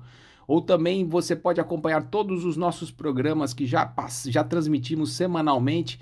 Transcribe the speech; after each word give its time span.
Ou 0.49 0.59
também 0.59 1.05
você 1.05 1.35
pode 1.35 1.61
acompanhar 1.61 2.09
todos 2.09 2.43
os 2.43 2.57
nossos 2.57 2.89
programas 2.89 3.53
que 3.53 3.67
já, 3.67 3.93
já 4.25 4.43
transmitimos 4.43 5.13
semanalmente 5.13 5.99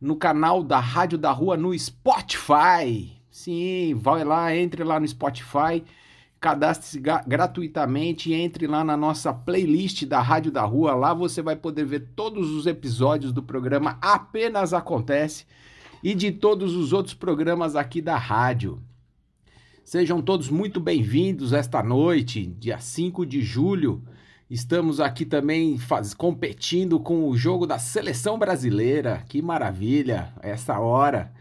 no 0.00 0.16
canal 0.16 0.62
da 0.62 0.80
Rádio 0.80 1.18
da 1.18 1.30
Rua 1.30 1.54
no 1.54 1.78
Spotify. 1.78 3.12
Sim, 3.30 3.94
vai 3.94 4.24
lá, 4.24 4.56
entre 4.56 4.82
lá 4.84 4.98
no 4.98 5.06
Spotify, 5.06 5.84
cadastre-se 6.40 6.98
gratuitamente, 7.26 8.32
entre 8.32 8.66
lá 8.66 8.82
na 8.82 8.96
nossa 8.96 9.34
playlist 9.34 10.06
da 10.06 10.22
Rádio 10.22 10.50
da 10.50 10.62
Rua. 10.62 10.94
Lá 10.94 11.12
você 11.12 11.42
vai 11.42 11.54
poder 11.54 11.84
ver 11.84 12.08
todos 12.16 12.48
os 12.52 12.64
episódios 12.66 13.34
do 13.34 13.42
programa 13.42 13.98
Apenas 14.00 14.72
Acontece 14.72 15.44
e 16.02 16.14
de 16.14 16.32
todos 16.32 16.74
os 16.74 16.94
outros 16.94 17.12
programas 17.12 17.76
aqui 17.76 18.00
da 18.00 18.16
rádio. 18.16 18.80
Sejam 19.84 20.22
todos 20.22 20.48
muito 20.48 20.78
bem-vindos 20.78 21.52
esta 21.52 21.82
noite, 21.82 22.46
dia 22.46 22.78
5 22.78 23.26
de 23.26 23.42
julho. 23.42 24.04
Estamos 24.48 25.00
aqui 25.00 25.24
também 25.24 25.78
faz, 25.78 26.14
competindo 26.14 27.00
com 27.00 27.28
o 27.28 27.36
jogo 27.36 27.66
da 27.66 27.78
seleção 27.78 28.38
brasileira. 28.38 29.24
Que 29.28 29.42
maravilha, 29.42 30.32
essa 30.42 30.78
hora. 30.78 31.32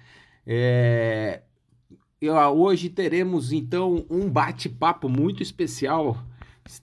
É, 0.47 1.41
eu, 2.19 2.33
hoje 2.35 2.89
teremos 2.89 3.51
então 3.51 4.05
um 4.09 4.27
bate-papo 4.29 5.07
muito 5.07 5.43
especial. 5.43 6.17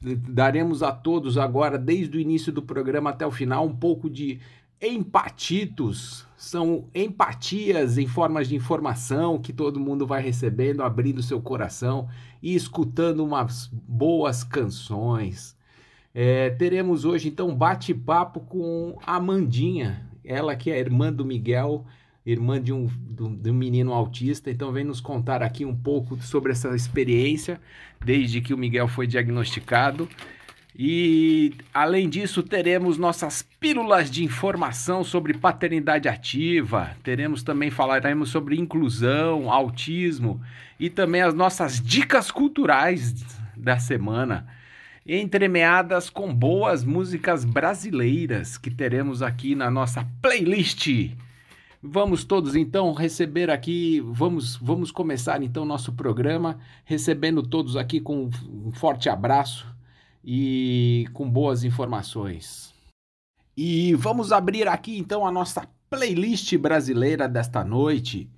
Daremos 0.00 0.82
a 0.82 0.92
todos 0.92 1.36
agora, 1.36 1.78
desde 1.78 2.16
o 2.16 2.20
início 2.20 2.52
do 2.52 2.62
programa 2.62 3.10
até 3.10 3.26
o 3.26 3.30
final, 3.30 3.66
um 3.66 3.74
pouco 3.74 4.08
de 4.08 4.41
empatitos, 4.80 6.27
são 6.36 6.88
empatias 6.94 7.98
em 7.98 8.06
formas 8.06 8.48
de 8.48 8.55
informação 8.55 9.38
que 9.38 9.52
todo 9.52 9.80
mundo 9.80 10.06
vai 10.06 10.22
recebendo, 10.22 10.82
abrindo 10.82 11.22
seu 11.22 11.41
coração 11.41 12.08
e 12.42 12.55
escutando 12.55 13.24
umas 13.24 13.69
boas 13.72 14.44
canções. 14.44 15.56
É, 16.14 16.50
teremos 16.50 17.04
hoje 17.04 17.28
então 17.28 17.54
bate-papo 17.54 18.41
com 18.41 18.98
a 19.04 19.16
Amandinha, 19.16 20.08
ela 20.24 20.54
que 20.56 20.70
é 20.70 20.78
irmã 20.78 21.12
do 21.12 21.24
Miguel, 21.24 21.84
irmã 22.24 22.60
de 22.60 22.72
um, 22.72 22.86
de 22.86 23.50
um 23.50 23.54
menino 23.54 23.92
autista, 23.92 24.50
então 24.50 24.72
vem 24.72 24.84
nos 24.84 25.00
contar 25.00 25.42
aqui 25.42 25.64
um 25.64 25.77
pouco 25.77 26.16
sobre 26.22 26.52
essa 26.52 26.74
experiência 26.74 27.60
desde 28.04 28.41
que 28.41 28.53
o 28.53 28.58
Miguel 28.58 28.88
foi 28.88 29.06
diagnosticado 29.06 30.08
e 30.78 31.54
além 31.72 32.06
disso, 32.06 32.42
teremos 32.42 32.98
nossas 32.98 33.41
pílulas 33.59 34.10
de 34.10 34.22
informação 34.22 35.03
sobre 35.03 35.32
paternidade 35.32 36.06
ativa, 36.06 36.91
teremos 37.03 37.42
também 37.42 37.70
falaremos 37.70 38.28
sobre 38.28 38.60
inclusão, 38.60 39.50
autismo 39.50 40.38
e 40.78 40.91
também 40.91 41.22
as 41.22 41.32
nossas 41.32 41.81
dicas 41.81 42.31
culturais 42.31 43.25
da 43.56 43.78
semana, 43.78 44.47
entremeadas 45.06 46.10
com 46.10 46.34
boas 46.34 46.84
músicas 46.84 47.43
brasileiras 47.43 48.58
que 48.58 48.70
teremos 48.70 49.22
aqui 49.22 49.54
na 49.54 49.70
nossa 49.70 50.06
playlist. 50.20 50.88
Vamos 51.82 52.22
todos 52.22 52.54
então 52.54 52.93
receber 52.93 53.48
aqui, 53.48 54.03
vamos, 54.04 54.56
vamos 54.56 54.91
começar 54.91 55.43
então 55.43 55.64
nosso 55.64 55.94
programa 55.94 56.58
recebendo 56.84 57.43
todos 57.43 57.78
aqui 57.78 57.98
com 57.98 58.28
um 58.47 58.72
forte 58.72 59.08
abraço 59.08 59.75
e 60.26 61.06
com 61.12 61.31
boas 61.31 61.62
informações. 61.62 62.75
E 63.56 63.94
vamos 63.94 64.32
abrir 64.32 64.66
aqui 64.66 64.98
então 64.98 65.25
a 65.25 65.31
nossa 65.31 65.69
playlist 65.88 66.56
brasileira 66.56 67.28
desta 67.28 67.64
noite. 67.64 68.28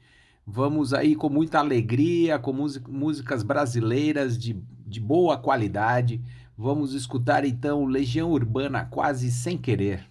Vamos 0.47 0.93
aí 0.93 1.17
com 1.17 1.31
muita 1.31 1.59
alegria, 1.59 2.39
com 2.39 2.53
músicas 2.53 3.43
brasileiras 3.43 4.39
de, 4.39 4.63
de 4.87 5.01
boa 5.01 5.39
qualidade. 5.39 6.21
Vamos 6.57 6.93
escutar 6.93 7.45
então 7.45 7.87
Legião 7.87 8.31
Urbana 8.31 8.85
quase 8.85 9.31
sem 9.31 9.57
querer. 9.57 10.07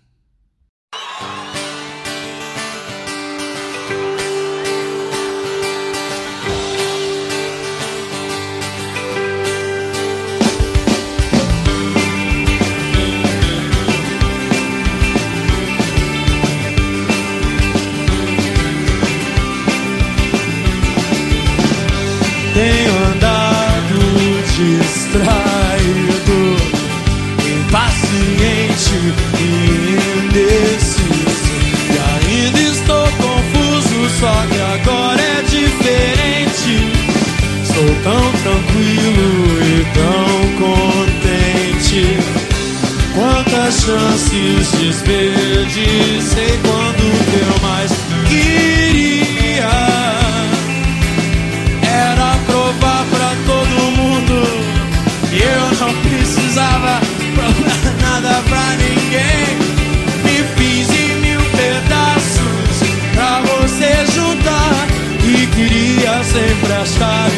Tranquilo 38.58 39.60
e 39.62 39.86
tão 39.94 40.38
contente. 40.66 42.18
Quantas 43.14 43.82
chances 43.82 44.72
desperdicei 44.80 46.60
quando 46.64 47.04
eu 47.34 47.68
mais 47.68 47.92
queria. 48.28 49.18
precisava 56.04 57.00
provar 57.36 57.94
nada 58.02 58.42
pra 58.50 58.76
ninguém. 58.76 59.58
Me 60.24 60.44
fiz 60.56 60.90
em 60.90 61.22
mil 61.22 61.40
pedaços 61.52 62.84
pra 63.14 63.42
você 63.42 64.06
juntar. 64.14 64.88
E 65.24 65.46
queria 65.48 66.24
sempre 66.24 66.74
achar 66.74 67.37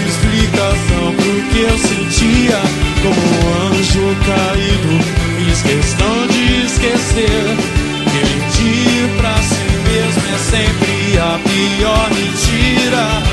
esquecer 6.99 7.29
Mentir 8.11 9.17
pra 9.17 9.35
si 9.41 9.63
mesmo 9.87 10.23
é 10.33 10.37
sempre 10.37 11.17
a 11.17 11.39
pior 11.39 12.09
mentira. 12.09 13.28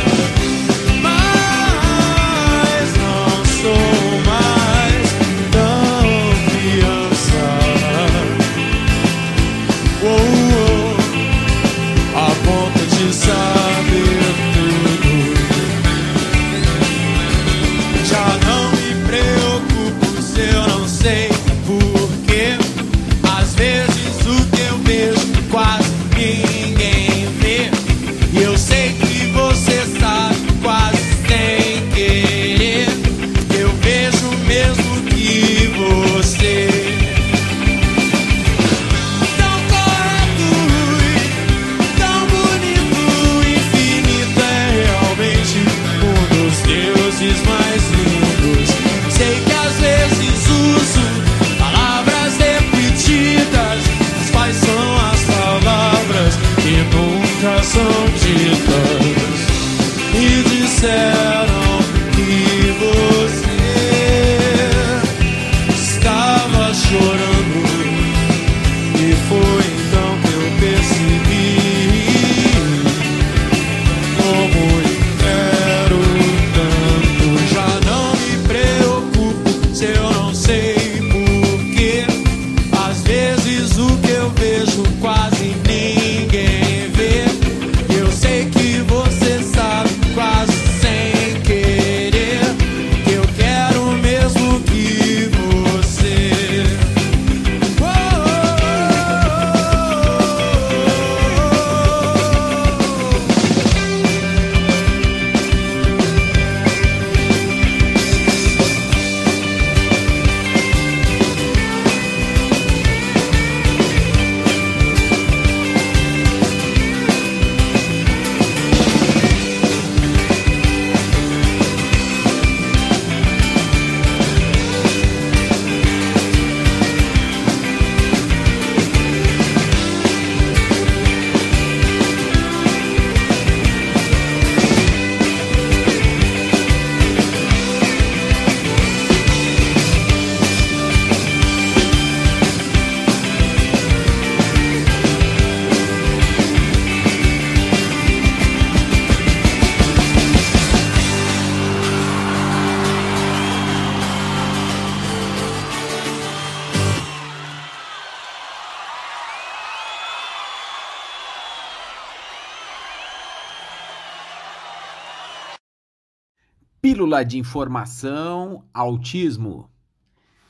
Pílula 166.96 167.22
de 167.22 167.38
informação, 167.38 168.64
autismo. 168.72 169.68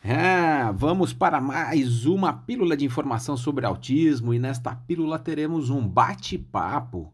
É, 0.01 0.73
vamos 0.73 1.13
para 1.13 1.41
mais 1.41 2.07
uma 2.07 2.33
pílula 2.33 2.77
de 2.77 2.85
informação 2.85 3.37
sobre 3.37 3.67
autismo 3.67 4.33
e 4.33 4.39
nesta 4.39 4.73
pílula 4.73 5.19
teremos 5.19 5.71
um 5.71 5.89
bate-papo. 5.89 7.13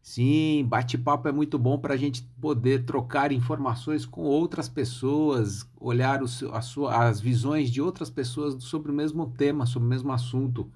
Sim, 0.00 0.64
bate-papo 0.68 1.26
é 1.26 1.32
muito 1.32 1.58
bom 1.58 1.76
para 1.76 1.94
a 1.94 1.96
gente 1.96 2.22
poder 2.40 2.84
trocar 2.84 3.32
informações 3.32 4.06
com 4.06 4.22
outras 4.22 4.68
pessoas, 4.68 5.68
olhar 5.80 6.22
a 6.22 6.62
sua, 6.62 7.08
as 7.08 7.20
visões 7.20 7.72
de 7.72 7.82
outras 7.82 8.08
pessoas 8.08 8.62
sobre 8.62 8.92
o 8.92 8.94
mesmo 8.94 9.26
tema, 9.36 9.66
sobre 9.66 9.86
o 9.86 9.90
mesmo 9.90 10.12
assunto. 10.12 10.70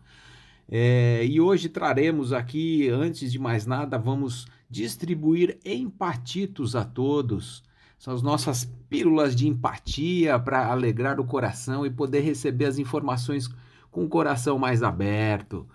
É, 0.68 1.24
e 1.24 1.40
hoje 1.40 1.68
traremos 1.68 2.32
aqui, 2.32 2.88
antes 2.88 3.30
de 3.30 3.38
mais 3.38 3.64
nada, 3.64 3.96
vamos 3.96 4.48
distribuir 4.68 5.60
empatitos 5.64 6.74
a 6.74 6.84
todos. 6.84 7.62
São 8.02 8.12
as 8.12 8.20
nossas 8.20 8.64
pílulas 8.90 9.32
de 9.32 9.46
empatia 9.46 10.36
para 10.36 10.66
alegrar 10.66 11.20
o 11.20 11.24
coração 11.24 11.86
e 11.86 11.90
poder 11.90 12.22
receber 12.22 12.64
as 12.64 12.76
informações 12.76 13.48
com 13.92 14.02
o 14.02 14.08
coração 14.08 14.58
mais 14.58 14.82
aberto. 14.82 15.68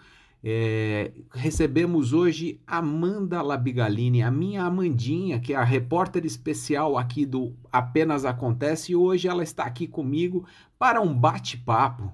É, 0.43 1.13
recebemos 1.33 2.11
hoje 2.11 2.59
Amanda 2.67 3.41
Labigalini, 3.41 4.23
a 4.23 4.29
minha 4.29 4.65
Amandinha, 4.65 5.39
que 5.39 5.53
é 5.53 5.55
a 5.55 5.63
repórter 5.63 6.25
especial 6.25 6.97
aqui 6.97 7.25
do 7.25 7.53
Apenas 7.71 8.25
Acontece, 8.25 8.91
e 8.91 8.95
hoje 8.97 9.29
ela 9.29 9.41
está 9.41 9.63
aqui 9.63 9.87
comigo 9.87 10.45
para 10.77 10.99
um 10.99 11.17
bate-papo 11.17 12.11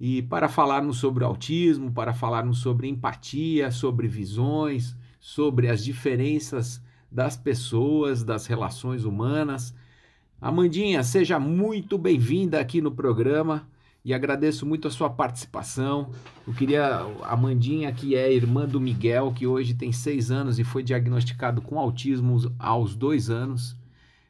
e 0.00 0.22
para 0.22 0.48
falarmos 0.48 0.98
sobre 0.98 1.22
autismo, 1.22 1.92
para 1.92 2.12
falarmos 2.12 2.58
sobre 2.58 2.88
empatia, 2.88 3.70
sobre 3.70 4.08
visões, 4.08 4.96
sobre 5.20 5.68
as 5.68 5.84
diferenças 5.84 6.84
das 7.16 7.34
pessoas, 7.34 8.22
das 8.22 8.44
relações 8.44 9.06
humanas. 9.06 9.74
Amandinha, 10.38 11.02
seja 11.02 11.40
muito 11.40 11.96
bem-vinda 11.96 12.60
aqui 12.60 12.82
no 12.82 12.90
programa 12.90 13.66
e 14.04 14.12
agradeço 14.12 14.66
muito 14.66 14.86
a 14.86 14.90
sua 14.90 15.08
participação. 15.08 16.10
Eu 16.46 16.52
queria, 16.52 16.98
Amandinha, 17.22 17.90
que 17.90 18.14
é 18.14 18.30
irmã 18.30 18.66
do 18.66 18.78
Miguel, 18.78 19.32
que 19.32 19.46
hoje 19.46 19.72
tem 19.72 19.92
seis 19.92 20.30
anos 20.30 20.58
e 20.58 20.64
foi 20.64 20.82
diagnosticado 20.82 21.62
com 21.62 21.80
autismo 21.80 22.52
aos 22.58 22.94
dois 22.94 23.30
anos. 23.30 23.74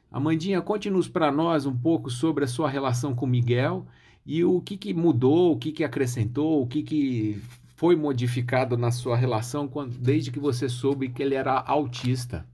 Amandinha, 0.09 0.61
conte-nos 0.61 1.09
para 1.09 1.29
nós 1.29 1.65
um 1.65 1.77
pouco 1.77 2.09
sobre 2.09 2.45
a 2.45 2.47
sua 2.47 2.69
relação 2.69 3.13
com 3.13 3.27
Miguel 3.27 3.85
e 4.25 4.45
o 4.45 4.61
que, 4.61 4.77
que 4.77 4.93
mudou, 4.93 5.51
o 5.51 5.57
que, 5.57 5.73
que 5.73 5.83
acrescentou, 5.83 6.63
o 6.63 6.67
que, 6.67 6.83
que 6.83 7.41
foi 7.75 7.97
modificado 7.97 8.77
na 8.77 8.91
sua 8.91 9.17
relação 9.17 9.67
quando, 9.67 9.97
desde 9.97 10.31
que 10.31 10.39
você 10.39 10.69
soube 10.69 11.09
que 11.09 11.21
ele 11.21 11.35
era 11.35 11.59
autista. 11.59 12.45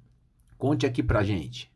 Conte 0.63 0.85
aqui 0.85 1.03
pra 1.03 1.21
gente. 1.23 1.69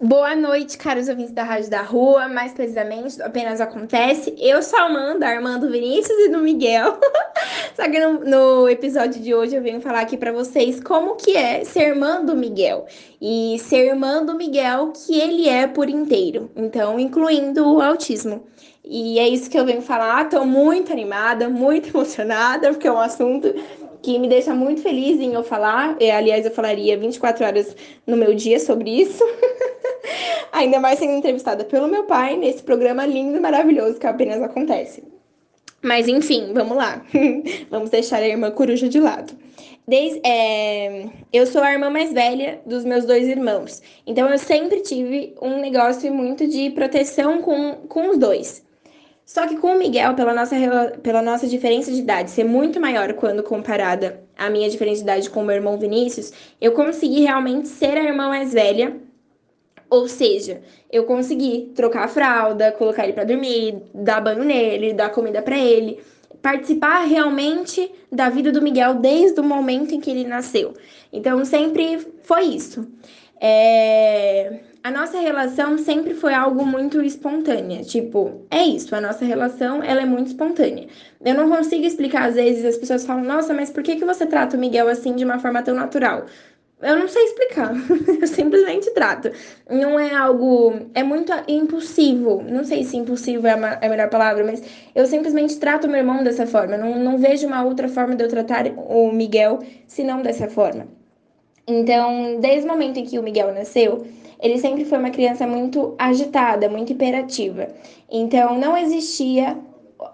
Boa 0.00 0.34
noite, 0.34 0.78
caros 0.78 1.06
ouvintes 1.06 1.34
da 1.34 1.42
Rádio 1.42 1.68
da 1.68 1.82
Rua, 1.82 2.26
mais 2.26 2.54
precisamente, 2.54 3.20
apenas 3.20 3.60
acontece. 3.60 4.34
Eu 4.38 4.62
sou 4.62 4.78
a 4.78 4.84
Amanda, 4.84 5.26
a 5.26 5.34
irmã 5.34 5.58
do 5.58 5.70
Vinícius 5.70 6.18
e 6.18 6.28
do 6.30 6.38
Miguel. 6.38 6.98
Só 7.76 7.82
que 7.90 8.00
no, 8.00 8.20
no, 8.24 8.68
episódio 8.70 9.20
de 9.20 9.34
hoje 9.34 9.54
eu 9.54 9.62
venho 9.62 9.82
falar 9.82 10.00
aqui 10.00 10.16
para 10.16 10.32
vocês 10.32 10.80
como 10.80 11.14
que 11.16 11.36
é 11.36 11.62
ser 11.62 11.88
irmã 11.88 12.24
do 12.24 12.34
Miguel. 12.34 12.86
E 13.20 13.58
ser 13.58 13.88
irmã 13.88 14.24
do 14.24 14.34
Miguel 14.34 14.90
que 14.92 15.20
ele 15.20 15.46
é 15.46 15.66
por 15.66 15.90
inteiro, 15.90 16.50
então 16.56 16.98
incluindo 16.98 17.70
o 17.70 17.82
autismo. 17.82 18.46
E 18.82 19.18
é 19.18 19.28
isso 19.28 19.50
que 19.50 19.58
eu 19.58 19.66
venho 19.66 19.82
falar. 19.82 20.28
Tô 20.30 20.44
muito 20.46 20.90
animada, 20.90 21.50
muito 21.50 21.90
emocionada, 21.94 22.70
porque 22.70 22.88
é 22.88 22.92
um 22.92 22.98
assunto 22.98 23.54
que 24.02 24.18
me 24.18 24.28
deixa 24.28 24.54
muito 24.54 24.82
feliz 24.82 25.20
em 25.20 25.34
eu 25.34 25.44
falar. 25.44 25.96
E, 26.00 26.10
aliás, 26.10 26.44
eu 26.44 26.50
falaria 26.50 26.98
24 26.98 27.44
horas 27.44 27.76
no 28.06 28.16
meu 28.16 28.34
dia 28.34 28.58
sobre 28.58 28.90
isso. 28.90 29.24
Ainda 30.52 30.80
mais 30.80 30.98
sendo 30.98 31.12
entrevistada 31.12 31.64
pelo 31.64 31.88
meu 31.88 32.04
pai 32.04 32.36
nesse 32.36 32.62
programa 32.62 33.06
lindo 33.06 33.36
e 33.36 33.40
maravilhoso 33.40 33.98
que 33.98 34.06
apenas 34.06 34.42
acontece. 34.42 35.02
Mas 35.82 36.06
enfim, 36.06 36.52
vamos 36.52 36.76
lá. 36.76 37.04
vamos 37.70 37.90
deixar 37.90 38.18
a 38.18 38.28
irmã 38.28 38.50
coruja 38.50 38.88
de 38.88 39.00
lado. 39.00 39.32
Desde, 39.86 40.20
é, 40.24 41.06
eu 41.32 41.44
sou 41.44 41.60
a 41.60 41.72
irmã 41.72 41.90
mais 41.90 42.12
velha 42.12 42.60
dos 42.64 42.84
meus 42.84 43.04
dois 43.04 43.26
irmãos. 43.26 43.82
Então 44.06 44.28
eu 44.30 44.38
sempre 44.38 44.80
tive 44.80 45.34
um 45.42 45.60
negócio 45.60 46.12
muito 46.12 46.46
de 46.46 46.70
proteção 46.70 47.42
com, 47.42 47.74
com 47.88 48.10
os 48.10 48.18
dois. 48.18 48.64
Só 49.24 49.46
que 49.46 49.56
com 49.56 49.68
o 49.68 49.78
Miguel, 49.78 50.14
pela 50.14 50.34
nossa, 50.34 50.56
pela 51.02 51.22
nossa 51.22 51.46
diferença 51.46 51.90
de 51.90 51.98
idade 51.98 52.30
ser 52.30 52.44
muito 52.44 52.80
maior 52.80 53.12
quando 53.14 53.42
comparada 53.42 54.22
à 54.36 54.50
minha 54.50 54.68
diferença 54.68 54.98
de 54.98 55.04
idade 55.04 55.30
com 55.30 55.42
o 55.42 55.44
meu 55.44 55.56
irmão 55.56 55.78
Vinícius, 55.78 56.32
eu 56.60 56.72
consegui 56.72 57.20
realmente 57.20 57.68
ser 57.68 57.96
a 57.96 58.02
irmã 58.02 58.28
mais 58.28 58.52
velha. 58.52 58.96
Ou 59.88 60.08
seja, 60.08 60.62
eu 60.90 61.04
consegui 61.04 61.70
trocar 61.74 62.04
a 62.04 62.08
fralda, 62.08 62.72
colocar 62.72 63.04
ele 63.04 63.12
para 63.12 63.24
dormir, 63.24 63.82
dar 63.94 64.20
banho 64.20 64.42
nele, 64.42 64.94
dar 64.94 65.10
comida 65.10 65.42
para 65.42 65.58
ele, 65.58 66.00
participar 66.40 67.04
realmente 67.04 67.92
da 68.10 68.30
vida 68.30 68.50
do 68.50 68.62
Miguel 68.62 68.94
desde 68.94 69.38
o 69.38 69.44
momento 69.44 69.94
em 69.94 70.00
que 70.00 70.10
ele 70.10 70.24
nasceu. 70.24 70.72
Então 71.12 71.44
sempre 71.44 72.06
foi 72.22 72.44
isso. 72.44 72.90
É 73.38 74.71
a 74.84 74.90
nossa 74.90 75.20
relação 75.20 75.78
sempre 75.78 76.12
foi 76.14 76.34
algo 76.34 76.66
muito 76.66 77.00
espontânea. 77.02 77.84
Tipo, 77.84 78.42
é 78.50 78.62
isso, 78.64 78.94
a 78.94 79.00
nossa 79.00 79.24
relação 79.24 79.82
ela 79.82 80.02
é 80.02 80.06
muito 80.06 80.28
espontânea. 80.28 80.88
Eu 81.24 81.34
não 81.34 81.48
consigo 81.48 81.84
explicar, 81.84 82.28
às 82.28 82.34
vezes 82.34 82.64
as 82.64 82.76
pessoas 82.76 83.06
falam, 83.06 83.24
nossa, 83.24 83.54
mas 83.54 83.70
por 83.70 83.82
que, 83.82 83.96
que 83.96 84.04
você 84.04 84.26
trata 84.26 84.56
o 84.56 84.60
Miguel 84.60 84.88
assim 84.88 85.14
de 85.14 85.24
uma 85.24 85.38
forma 85.38 85.62
tão 85.62 85.74
natural? 85.74 86.26
Eu 86.80 86.98
não 86.98 87.06
sei 87.06 87.22
explicar, 87.26 87.72
eu 88.20 88.26
simplesmente 88.26 88.90
trato. 88.90 89.30
Não 89.70 90.00
é 90.00 90.12
algo. 90.12 90.74
É 90.94 91.02
muito 91.04 91.32
impulsivo. 91.46 92.42
Não 92.42 92.64
sei 92.64 92.82
se 92.82 92.96
impulsivo 92.96 93.46
é 93.46 93.52
a, 93.52 93.78
é 93.80 93.88
melhor 93.88 94.10
palavra, 94.10 94.44
mas 94.44 94.60
eu 94.92 95.06
simplesmente 95.06 95.58
trato 95.60 95.86
meu 95.86 95.98
irmão 95.98 96.24
dessa 96.24 96.44
forma. 96.44 96.76
Não, 96.76 96.98
não 96.98 97.18
vejo 97.18 97.46
uma 97.46 97.62
outra 97.62 97.88
forma 97.88 98.16
de 98.16 98.24
eu 98.24 98.28
tratar 98.28 98.66
o 98.66 99.12
Miguel 99.12 99.60
senão 99.86 100.22
dessa 100.22 100.48
forma. 100.48 100.88
Então, 101.66 102.40
desde 102.40 102.66
o 102.66 102.70
momento 102.70 102.98
em 102.98 103.04
que 103.04 103.18
o 103.18 103.22
Miguel 103.22 103.54
nasceu, 103.54 104.04
ele 104.40 104.58
sempre 104.58 104.84
foi 104.84 104.98
uma 104.98 105.10
criança 105.10 105.46
muito 105.46 105.94
agitada, 105.98 106.68
muito 106.68 106.92
imperativa. 106.92 107.68
Então, 108.10 108.58
não 108.58 108.76
existia 108.76 109.56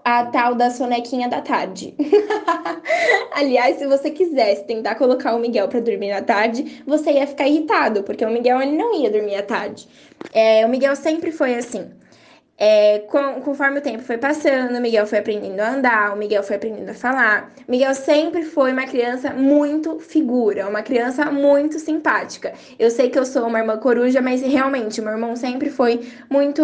a 0.03 0.25
tal 0.25 0.53
da 0.53 0.69
sonequinha 0.69 1.27
da 1.27 1.41
tarde. 1.41 1.95
Aliás, 3.33 3.77
se 3.77 3.87
você 3.87 4.11
quisesse 4.11 4.63
tentar 4.65 4.95
colocar 4.95 5.35
o 5.35 5.39
Miguel 5.39 5.67
para 5.67 5.79
dormir 5.79 6.11
na 6.11 6.21
tarde, 6.21 6.83
você 6.85 7.13
ia 7.13 7.25
ficar 7.25 7.47
irritado, 7.47 8.03
porque 8.03 8.23
o 8.23 8.29
Miguel 8.29 8.61
ele 8.61 8.77
não 8.77 8.95
ia 9.01 9.09
dormir 9.09 9.35
à 9.35 9.43
tarde. 9.43 9.87
É, 10.33 10.65
o 10.65 10.69
Miguel 10.69 10.95
sempre 10.95 11.31
foi 11.31 11.55
assim. 11.55 11.89
É, 12.61 12.99
com, 13.07 13.39
conforme 13.39 13.79
o 13.79 13.81
tempo 13.81 14.03
foi 14.03 14.17
passando, 14.17 14.77
o 14.77 14.81
Miguel 14.81 15.07
foi 15.07 15.19
aprendendo 15.19 15.61
a 15.61 15.75
andar, 15.75 16.13
o 16.13 16.17
Miguel 16.17 16.43
foi 16.43 16.57
aprendendo 16.57 16.89
a 16.89 16.93
falar. 16.93 17.53
Miguel 17.69 17.95
sempre 17.95 18.43
foi 18.43 18.73
uma 18.73 18.85
criança 18.85 19.31
muito 19.31 19.97
figura, 19.99 20.67
uma 20.67 20.81
criança 20.81 21.31
muito 21.31 21.79
simpática. 21.79 22.53
Eu 22.77 22.91
sei 22.91 23.09
que 23.09 23.17
eu 23.17 23.25
sou 23.25 23.47
uma 23.47 23.59
irmã 23.59 23.77
coruja, 23.77 24.21
mas 24.21 24.41
realmente, 24.41 25.01
meu 25.01 25.13
irmão 25.13 25.37
sempre 25.37 25.69
foi 25.69 26.01
muito, 26.29 26.61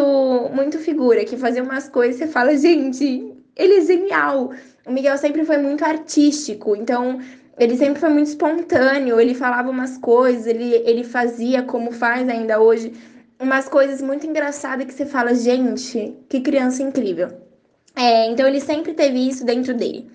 muito 0.52 0.78
figura, 0.80 1.24
que 1.24 1.38
fazia 1.38 1.64
umas 1.64 1.88
coisas 1.88 2.18
e 2.18 2.26
você 2.26 2.28
fala, 2.28 2.58
gente, 2.58 3.34
ele 3.56 3.78
é 3.78 3.82
genial. 3.82 4.52
O 4.86 4.92
Miguel 4.92 5.18
sempre 5.18 5.46
foi 5.46 5.58
muito 5.58 5.86
artístico, 5.86 6.76
então 6.76 7.22
ele 7.58 7.78
sempre 7.78 8.02
foi 8.02 8.10
muito 8.10 8.28
espontâneo, 8.28 9.18
ele 9.18 9.34
falava 9.34 9.70
umas 9.70 9.98
coisas, 9.98 10.46
ele, 10.46 10.76
ele 10.86 11.06
fazia 11.06 11.64
como 11.64 11.90
faz 11.90 12.28
ainda 12.28 12.60
hoje 12.60 12.92
umas 13.40 13.68
coisas 13.68 14.02
muito 14.02 14.26
engraçadas 14.26 14.86
que 14.86 14.94
você 14.94 15.06
fala, 15.06 15.34
gente, 15.36 16.18
que 16.30 16.42
criança 16.42 16.82
incrível. 16.84 17.30
É, 17.96 18.28
então 18.28 18.48
ele 18.48 18.60
sempre 18.60 18.94
teve 18.94 19.28
isso 19.28 19.46
dentro 19.46 19.74
dele. 19.74 20.10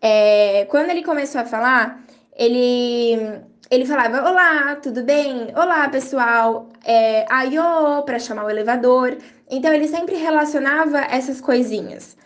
É, 0.00 0.66
quando 0.66 0.90
ele 0.90 1.02
começou 1.02 1.40
a 1.40 1.44
falar, 1.44 2.02
ele 2.36 3.40
ele 3.68 3.84
falava 3.84 4.30
olá, 4.30 4.76
tudo 4.76 5.02
bem? 5.02 5.48
Olá, 5.56 5.88
pessoal. 5.88 6.68
É, 6.84 7.24
aiô 7.28 8.02
para 8.04 8.18
chamar 8.18 8.44
o 8.44 8.50
elevador. 8.50 9.16
Então 9.50 9.72
ele 9.72 9.88
sempre 9.88 10.14
relacionava 10.16 10.98
essas 11.00 11.40
coisinhas. 11.40 12.16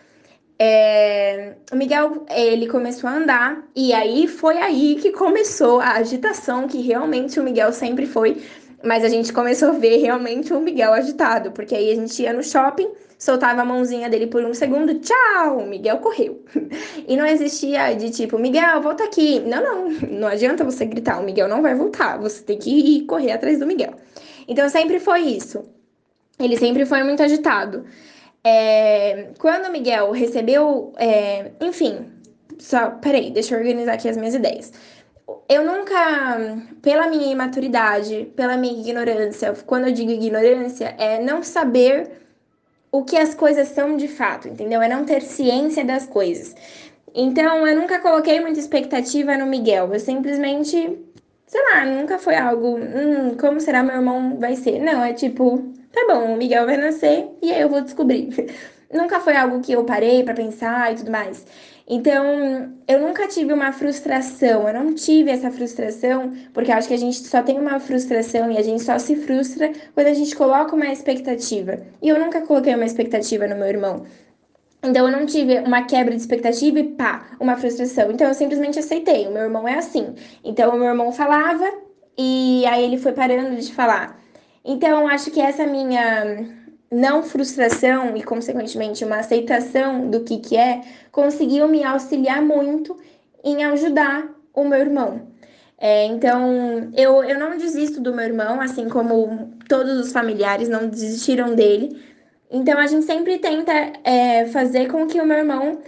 É, 0.59 1.55
o 1.71 1.75
Miguel 1.75 2.23
ele 2.29 2.67
começou 2.67 3.09
a 3.09 3.13
andar 3.13 3.63
e 3.75 3.91
aí 3.93 4.27
foi 4.27 4.59
aí 4.59 4.95
que 5.01 5.11
começou 5.11 5.79
a 5.79 5.93
agitação 5.93 6.67
que 6.67 6.79
realmente 6.81 7.39
o 7.39 7.43
Miguel 7.43 7.73
sempre 7.73 8.05
foi 8.05 8.43
mas 8.83 9.03
a 9.03 9.09
gente 9.09 9.31
começou 9.31 9.69
a 9.69 9.73
ver 9.73 9.97
realmente 9.97 10.53
o 10.53 10.59
Miguel 10.59 10.93
agitado, 10.93 11.51
porque 11.51 11.75
aí 11.75 11.91
a 11.91 11.95
gente 11.95 12.21
ia 12.21 12.33
no 12.33 12.43
shopping, 12.43 12.89
soltava 13.17 13.61
a 13.61 13.65
mãozinha 13.65 14.09
dele 14.09 14.27
por 14.27 14.43
um 14.43 14.53
segundo, 14.53 14.99
tchau, 14.99 15.59
o 15.59 15.67
Miguel 15.67 15.97
correu. 15.97 16.43
E 17.07 17.17
não 17.17 17.25
existia 17.25 17.93
de 17.93 18.09
tipo, 18.09 18.39
Miguel, 18.39 18.81
volta 18.81 19.03
aqui. 19.03 19.39
Não, 19.41 19.61
não, 19.61 19.89
não 20.09 20.27
adianta 20.27 20.63
você 20.63 20.85
gritar, 20.85 21.19
o 21.19 21.23
Miguel 21.23 21.47
não 21.47 21.61
vai 21.61 21.75
voltar, 21.75 22.17
você 22.17 22.41
tem 22.41 22.57
que 22.57 22.69
ir 22.69 23.05
correr 23.05 23.31
atrás 23.31 23.59
do 23.59 23.65
Miguel. 23.65 23.93
Então 24.47 24.67
sempre 24.69 24.99
foi 24.99 25.21
isso. 25.21 25.65
Ele 26.39 26.57
sempre 26.57 26.85
foi 26.85 27.03
muito 27.03 27.21
agitado. 27.21 27.85
É, 28.43 29.29
quando 29.39 29.67
o 29.67 29.71
Miguel 29.71 30.11
recebeu, 30.11 30.93
é, 30.97 31.51
enfim, 31.59 32.07
só, 32.57 32.91
peraí, 32.91 33.31
deixa 33.31 33.55
eu 33.55 33.59
organizar 33.59 33.93
aqui 33.93 34.07
as 34.07 34.17
minhas 34.17 34.35
ideias 34.35 34.71
eu 35.51 35.65
nunca, 35.65 36.63
pela 36.81 37.07
minha 37.07 37.29
imaturidade, 37.29 38.31
pela 38.37 38.55
minha 38.55 38.79
ignorância, 38.79 39.53
quando 39.65 39.87
eu 39.87 39.93
digo 39.93 40.09
ignorância, 40.09 40.95
é 40.97 41.21
não 41.21 41.43
saber 41.43 42.09
o 42.89 43.03
que 43.03 43.17
as 43.17 43.35
coisas 43.35 43.67
são 43.67 43.97
de 43.97 44.07
fato, 44.07 44.47
entendeu? 44.47 44.81
É 44.81 44.87
não 44.87 45.03
ter 45.03 45.21
ciência 45.21 45.83
das 45.83 46.05
coisas. 46.05 46.55
Então, 47.13 47.67
eu 47.67 47.75
nunca 47.75 47.99
coloquei 47.99 48.39
muita 48.39 48.59
expectativa 48.59 49.35
no 49.35 49.45
Miguel. 49.45 49.93
Eu 49.93 49.99
simplesmente, 49.99 50.97
sei 51.45 51.61
lá, 51.73 51.85
nunca 51.85 52.17
foi 52.17 52.35
algo, 52.37 52.77
hum, 52.77 53.35
como 53.37 53.59
será 53.59 53.83
meu 53.83 53.95
irmão 53.95 54.37
vai 54.39 54.55
ser? 54.55 54.79
Não, 54.79 55.03
é 55.03 55.11
tipo, 55.11 55.69
tá 55.91 56.05
bom, 56.07 56.33
o 56.33 56.37
Miguel 56.37 56.65
vai 56.65 56.77
nascer 56.77 57.27
e 57.41 57.51
aí 57.51 57.59
eu 57.59 57.67
vou 57.67 57.81
descobrir. 57.81 58.29
nunca 58.93 59.19
foi 59.19 59.35
algo 59.35 59.59
que 59.59 59.73
eu 59.73 59.83
parei 59.83 60.23
para 60.23 60.33
pensar 60.33 60.93
e 60.93 60.95
tudo 60.95 61.11
mais. 61.11 61.45
Então, 61.93 62.73
eu 62.87 63.01
nunca 63.01 63.27
tive 63.27 63.51
uma 63.51 63.73
frustração, 63.73 64.65
eu 64.65 64.73
não 64.73 64.95
tive 64.95 65.29
essa 65.29 65.51
frustração, 65.51 66.31
porque 66.53 66.71
acho 66.71 66.87
que 66.87 66.93
a 66.93 66.97
gente 66.97 67.17
só 67.27 67.43
tem 67.43 67.59
uma 67.59 67.81
frustração 67.81 68.49
e 68.49 68.57
a 68.57 68.61
gente 68.61 68.81
só 68.81 68.97
se 68.97 69.13
frustra 69.17 69.73
quando 69.93 70.07
a 70.07 70.13
gente 70.13 70.33
coloca 70.33 70.73
uma 70.73 70.89
expectativa. 70.89 71.81
E 72.01 72.07
eu 72.07 72.17
nunca 72.17 72.39
coloquei 72.39 72.73
uma 72.73 72.85
expectativa 72.85 73.45
no 73.45 73.57
meu 73.57 73.67
irmão. 73.67 74.05
Então 74.81 75.05
eu 75.05 75.11
não 75.11 75.25
tive 75.25 75.59
uma 75.59 75.83
quebra 75.83 76.15
de 76.15 76.21
expectativa 76.21 76.79
e 76.79 76.83
pá, 76.93 77.35
uma 77.41 77.57
frustração. 77.57 78.09
Então 78.09 78.25
eu 78.25 78.33
simplesmente 78.33 78.79
aceitei. 78.79 79.27
O 79.27 79.31
meu 79.33 79.43
irmão 79.43 79.67
é 79.67 79.77
assim. 79.77 80.15
Então 80.45 80.73
o 80.73 80.79
meu 80.79 80.87
irmão 80.87 81.11
falava 81.11 81.69
e 82.17 82.65
aí 82.67 82.85
ele 82.85 82.97
foi 82.97 83.11
parando 83.11 83.57
de 83.57 83.73
falar. 83.73 84.17
Então 84.63 85.09
acho 85.09 85.29
que 85.29 85.41
essa 85.41 85.67
minha 85.67 86.60
não 86.91 87.23
frustração 87.23 88.17
e 88.17 88.23
consequentemente 88.23 89.05
uma 89.05 89.17
aceitação 89.17 90.09
do 90.09 90.21
que 90.21 90.37
que 90.37 90.57
é, 90.57 90.81
conseguiu 91.11 91.67
me 91.67 91.83
auxiliar 91.83 92.41
muito 92.41 92.97
em 93.43 93.63
ajudar 93.63 94.29
o 94.53 94.65
meu 94.65 94.79
irmão. 94.79 95.21
É, 95.77 96.05
então, 96.05 96.91
eu, 96.95 97.23
eu 97.23 97.39
não 97.39 97.57
desisto 97.57 97.99
do 97.99 98.13
meu 98.13 98.25
irmão, 98.25 98.61
assim 98.61 98.87
como 98.89 99.51
todos 99.67 99.97
os 99.97 100.11
familiares 100.11 100.69
não 100.69 100.87
desistiram 100.87 101.55
dele, 101.55 101.97
então 102.51 102.77
a 102.77 102.85
gente 102.85 103.05
sempre 103.05 103.39
tenta 103.39 103.71
é, 104.03 104.45
fazer 104.47 104.91
com 104.91 105.07
que 105.07 105.19
o 105.19 105.25
meu 105.25 105.37
irmão 105.37 105.79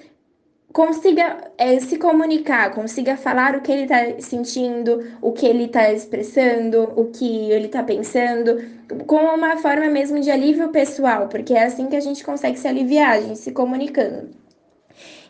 consiga 0.73 1.51
é, 1.57 1.79
se 1.79 1.97
comunicar, 1.97 2.73
consiga 2.73 3.15
falar 3.15 3.55
o 3.55 3.61
que 3.61 3.71
ele 3.71 3.83
está 3.83 4.19
sentindo, 4.19 5.15
o 5.21 5.31
que 5.31 5.45
ele 5.45 5.65
está 5.65 5.93
expressando, 5.93 6.91
o 6.95 7.05
que 7.11 7.51
ele 7.51 7.67
está 7.67 7.83
pensando, 7.83 8.59
com 9.05 9.17
uma 9.17 9.55
forma 9.57 9.87
mesmo 9.87 10.19
de 10.19 10.31
alívio 10.31 10.69
pessoal, 10.69 11.27
porque 11.29 11.53
é 11.53 11.63
assim 11.63 11.87
que 11.87 11.95
a 11.95 12.01
gente 12.01 12.23
consegue 12.23 12.57
se 12.57 12.67
aliviar, 12.67 13.11
a 13.11 13.21
gente 13.21 13.37
se 13.39 13.51
comunicando. 13.51 14.43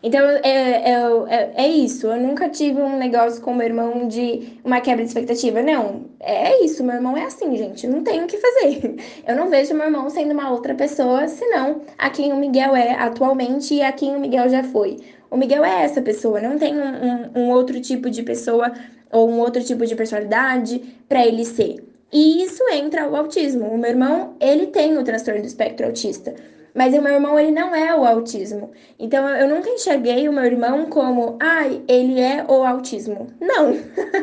Então, 0.06 0.20
é, 0.20 0.42
é, 0.44 0.92
é, 1.30 1.52
é, 1.64 1.68
isso. 1.68 2.06
Eu 2.06 2.18
nunca 2.18 2.50
tive 2.50 2.78
um 2.78 2.98
negócio 2.98 3.40
com 3.40 3.54
meu 3.54 3.66
irmão 3.66 4.06
de 4.06 4.58
uma 4.62 4.78
quebra 4.78 5.02
de 5.02 5.08
expectativa. 5.08 5.62
Não, 5.62 6.04
é 6.20 6.62
isso. 6.62 6.84
Meu 6.84 6.96
irmão 6.96 7.16
é 7.16 7.24
assim, 7.24 7.56
gente. 7.56 7.86
Não 7.86 8.04
tem 8.04 8.22
o 8.22 8.26
que 8.26 8.36
fazer. 8.36 8.96
Eu 9.26 9.34
não 9.34 9.48
vejo 9.48 9.72
meu 9.72 9.86
irmão 9.86 10.10
sendo 10.10 10.32
uma 10.32 10.50
outra 10.50 10.74
pessoa, 10.74 11.26
senão 11.26 11.80
a 11.96 12.10
quem 12.10 12.34
o 12.34 12.36
Miguel 12.36 12.76
é 12.76 12.92
atualmente 12.92 13.76
e 13.76 13.82
a 13.82 13.92
quem 13.92 14.14
o 14.14 14.20
Miguel 14.20 14.46
já 14.50 14.62
foi. 14.62 14.98
O 15.34 15.36
Miguel 15.36 15.64
é 15.64 15.82
essa 15.82 16.00
pessoa. 16.00 16.40
Não 16.40 16.56
tem 16.56 16.78
um, 16.78 16.84
um, 16.84 17.30
um 17.34 17.50
outro 17.50 17.80
tipo 17.80 18.08
de 18.08 18.22
pessoa 18.22 18.72
ou 19.10 19.28
um 19.28 19.40
outro 19.40 19.64
tipo 19.64 19.84
de 19.84 19.96
personalidade 19.96 20.80
para 21.08 21.26
ele 21.26 21.44
ser. 21.44 21.82
E 22.12 22.44
isso 22.44 22.62
entra 22.72 23.08
o 23.08 23.16
autismo. 23.16 23.66
O 23.66 23.76
meu 23.76 23.90
irmão, 23.90 24.36
ele 24.40 24.68
tem 24.68 24.96
o 24.96 25.02
transtorno 25.02 25.40
do 25.40 25.46
espectro 25.48 25.86
autista. 25.86 26.36
Mas 26.72 26.94
o 26.94 27.02
meu 27.02 27.14
irmão, 27.14 27.36
ele 27.36 27.50
não 27.50 27.74
é 27.74 27.92
o 27.96 28.04
autismo. 28.04 28.70
Então, 28.96 29.28
eu 29.28 29.48
nunca 29.48 29.68
enxerguei 29.70 30.28
o 30.28 30.32
meu 30.32 30.44
irmão 30.44 30.86
como, 30.86 31.36
ai, 31.40 31.82
ah, 31.82 31.92
ele 31.92 32.20
é 32.20 32.44
o 32.48 32.64
autismo. 32.64 33.26
Não. 33.40 33.76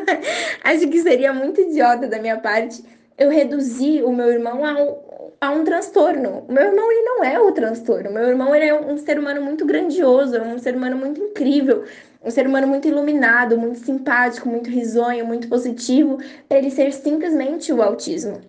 Acho 0.64 0.88
que 0.88 1.02
seria 1.02 1.34
muito 1.34 1.60
idiota 1.60 2.08
da 2.08 2.18
minha 2.18 2.38
parte 2.38 2.82
eu 3.18 3.28
reduzir 3.28 4.02
o 4.02 4.10
meu 4.10 4.32
irmão 4.32 4.64
a 4.64 4.72
um, 4.82 4.96
a 5.42 5.50
um 5.50 5.64
transtorno. 5.64 6.44
O 6.48 6.52
meu 6.52 6.62
irmão, 6.62 6.92
ele 6.92 7.02
não 7.02 7.24
é 7.24 7.40
o 7.40 7.50
transtorno. 7.50 8.10
O 8.10 8.12
meu 8.12 8.28
irmão, 8.28 8.54
ele 8.54 8.66
é 8.66 8.80
um 8.80 8.96
ser 8.96 9.18
humano 9.18 9.42
muito 9.42 9.66
grandioso, 9.66 10.40
um 10.40 10.56
ser 10.56 10.76
humano 10.76 10.96
muito 10.96 11.20
incrível, 11.20 11.82
um 12.24 12.30
ser 12.30 12.46
humano 12.46 12.68
muito 12.68 12.86
iluminado, 12.86 13.58
muito 13.58 13.80
simpático, 13.80 14.48
muito 14.48 14.70
risonho, 14.70 15.26
muito 15.26 15.48
positivo, 15.48 16.18
para 16.48 16.58
ele 16.58 16.70
ser 16.70 16.92
simplesmente 16.92 17.72
o 17.72 17.82
autismo. 17.82 18.40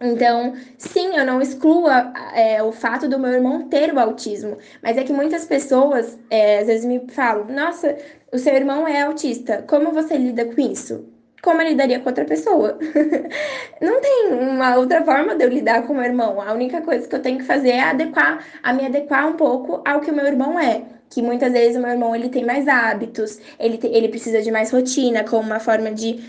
Então, 0.00 0.54
sim, 0.78 1.16
eu 1.16 1.26
não 1.26 1.42
excluo 1.42 1.88
é, 1.90 2.62
o 2.62 2.70
fato 2.70 3.08
do 3.08 3.18
meu 3.18 3.32
irmão 3.32 3.68
ter 3.68 3.92
o 3.92 3.98
autismo, 3.98 4.58
mas 4.80 4.96
é 4.96 5.02
que 5.02 5.12
muitas 5.12 5.44
pessoas 5.44 6.16
é, 6.30 6.60
às 6.60 6.68
vezes 6.68 6.84
me 6.86 7.00
falam: 7.08 7.46
Nossa, 7.48 7.96
o 8.32 8.38
seu 8.38 8.54
irmão 8.54 8.86
é 8.86 9.02
autista, 9.02 9.64
como 9.66 9.90
você 9.90 10.16
lida 10.16 10.44
com 10.44 10.60
isso? 10.60 11.17
Como 11.42 11.62
eu 11.62 11.68
lidaria 11.68 12.00
com 12.00 12.08
outra 12.08 12.24
pessoa? 12.24 12.78
não 13.80 14.00
tem 14.00 14.28
uma 14.32 14.76
outra 14.76 15.04
forma 15.04 15.36
de 15.36 15.44
eu 15.44 15.48
lidar 15.48 15.86
com 15.86 15.92
o 15.92 15.96
meu 15.96 16.04
irmão. 16.04 16.40
A 16.40 16.52
única 16.52 16.80
coisa 16.82 17.06
que 17.06 17.14
eu 17.14 17.22
tenho 17.22 17.38
que 17.38 17.44
fazer 17.44 17.70
é 17.70 17.82
adequar, 17.82 18.44
a 18.62 18.72
me 18.72 18.86
adequar 18.86 19.28
um 19.28 19.34
pouco 19.34 19.82
ao 19.84 20.00
que 20.00 20.10
o 20.10 20.14
meu 20.14 20.26
irmão 20.26 20.58
é 20.58 20.82
que 21.10 21.22
muitas 21.22 21.52
vezes 21.52 21.76
o 21.76 21.80
meu 21.80 21.90
irmão 21.90 22.14
ele 22.14 22.28
tem 22.28 22.44
mais 22.44 22.68
hábitos, 22.68 23.38
ele, 23.58 23.78
te, 23.78 23.86
ele 23.86 24.08
precisa 24.08 24.42
de 24.42 24.50
mais 24.50 24.70
rotina, 24.70 25.24
como 25.24 25.46
uma 25.46 25.60
forma 25.60 25.90
de 25.90 26.20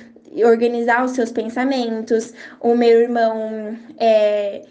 organizar 0.43 1.03
os 1.03 1.11
seus 1.11 1.31
pensamentos. 1.31 2.33
O 2.61 2.75
meu 2.75 3.01
irmão, 3.01 3.77
é, 3.97 4.63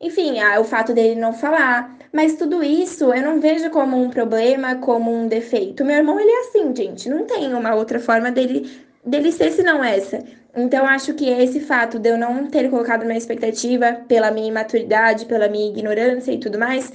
enfim, 0.00 0.34
o 0.58 0.64
fato 0.64 0.92
dele 0.92 1.18
não 1.18 1.32
falar. 1.32 1.96
Mas 2.12 2.36
tudo 2.36 2.62
isso 2.62 3.12
eu 3.12 3.22
não 3.22 3.40
vejo 3.40 3.70
como 3.70 4.00
um 4.00 4.08
problema, 4.08 4.76
como 4.76 5.12
um 5.12 5.26
defeito. 5.26 5.84
Meu 5.84 5.96
irmão, 5.96 6.18
ele 6.20 6.30
é 6.30 6.40
assim, 6.40 6.74
gente. 6.74 7.08
Não 7.08 7.24
tem 7.26 7.52
uma 7.52 7.74
outra 7.74 7.98
forma 7.98 8.30
dele, 8.30 8.70
dele 9.04 9.32
ser 9.32 9.50
senão 9.50 9.82
essa. 9.82 10.24
Então, 10.56 10.86
acho 10.86 11.14
que 11.14 11.28
esse 11.28 11.60
fato 11.60 11.98
de 11.98 12.08
eu 12.08 12.16
não 12.16 12.46
ter 12.46 12.70
colocado 12.70 13.04
minha 13.04 13.18
expectativa 13.18 14.00
pela 14.06 14.30
minha 14.30 14.48
imaturidade, 14.48 15.26
pela 15.26 15.48
minha 15.48 15.68
ignorância 15.68 16.32
e 16.32 16.38
tudo 16.38 16.58
mais, 16.58 16.92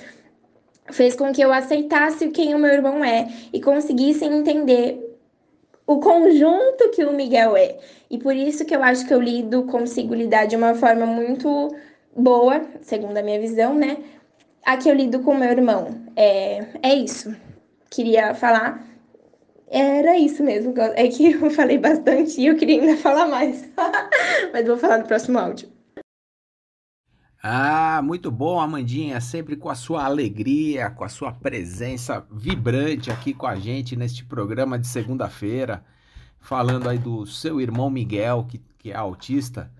fez 0.91 1.15
com 1.15 1.31
que 1.31 1.41
eu 1.41 1.51
aceitasse 1.51 2.29
quem 2.29 2.55
o 2.55 2.59
meu 2.59 2.71
irmão 2.71 3.03
é 3.03 3.27
e 3.51 3.61
conseguisse 3.61 4.25
entender 4.25 5.09
o 5.85 5.99
conjunto 5.99 6.89
que 6.91 7.03
o 7.03 7.11
Miguel 7.11 7.57
é. 7.57 7.77
E 8.09 8.17
por 8.17 8.35
isso 8.35 8.63
que 8.63 8.75
eu 8.75 8.83
acho 8.83 9.05
que 9.05 9.13
eu 9.13 9.21
lido, 9.21 9.63
consigo 9.63 10.13
lidar 10.13 10.45
de 10.45 10.55
uma 10.55 10.75
forma 10.75 11.05
muito 11.05 11.75
boa, 12.15 12.61
segundo 12.81 13.17
a 13.17 13.23
minha 13.23 13.39
visão, 13.39 13.75
né? 13.75 13.97
A 14.65 14.77
que 14.77 14.89
eu 14.89 14.93
lido 14.93 15.21
com 15.21 15.33
meu 15.33 15.49
irmão. 15.49 16.01
É, 16.15 16.65
é 16.81 16.93
isso. 16.93 17.35
Queria 17.89 18.33
falar. 18.33 18.88
Era 19.69 20.17
isso 20.17 20.43
mesmo. 20.43 20.73
É 20.95 21.07
que 21.07 21.31
eu 21.33 21.51
falei 21.51 21.77
bastante 21.77 22.41
e 22.41 22.47
eu 22.47 22.57
queria 22.57 22.81
ainda 22.81 22.97
falar 22.97 23.27
mais. 23.27 23.69
Mas 24.51 24.67
vou 24.67 24.77
falar 24.77 24.97
no 24.97 25.05
próximo 25.05 25.37
áudio. 25.37 25.69
Ah, 27.41 28.01
muito 28.03 28.29
bom, 28.29 28.59
Amandinha, 28.59 29.21
sempre 29.21 29.55
com 29.55 29.69
a 29.69 29.75
sua 29.75 30.03
alegria, 30.03 30.89
com 30.89 31.05
a 31.05 31.09
sua 31.09 31.31
presença 31.31 32.25
vibrante 32.29 33.09
aqui 33.09 33.33
com 33.33 33.47
a 33.47 33.55
gente 33.55 33.95
neste 33.95 34.25
programa 34.25 34.77
de 34.77 34.85
segunda-feira, 34.85 35.85
falando 36.41 36.89
aí 36.89 36.97
do 36.97 37.25
seu 37.25 37.61
irmão 37.61 37.89
Miguel, 37.89 38.45
que, 38.49 38.59
que 38.77 38.91
é 38.91 38.95
autista, 38.95 39.71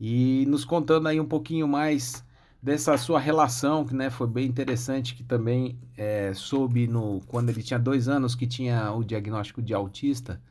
e 0.00 0.44
nos 0.48 0.64
contando 0.64 1.06
aí 1.06 1.20
um 1.20 1.24
pouquinho 1.24 1.68
mais 1.68 2.25
dessa 2.66 2.98
sua 2.98 3.20
relação, 3.20 3.84
que 3.84 3.94
né, 3.94 4.10
foi 4.10 4.26
bem 4.26 4.44
interessante, 4.44 5.14
que 5.14 5.22
também 5.22 5.78
é, 5.96 6.34
soube 6.34 6.88
no, 6.88 7.20
quando 7.28 7.48
ele 7.48 7.62
tinha 7.62 7.78
dois 7.78 8.08
anos 8.08 8.34
que 8.34 8.44
tinha 8.44 8.90
o 8.92 9.04
diagnóstico 9.04 9.62
de 9.62 9.72
autista, 9.72 10.42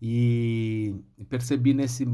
e 0.00 0.94
percebi 1.28 1.74
nesse 1.74 2.06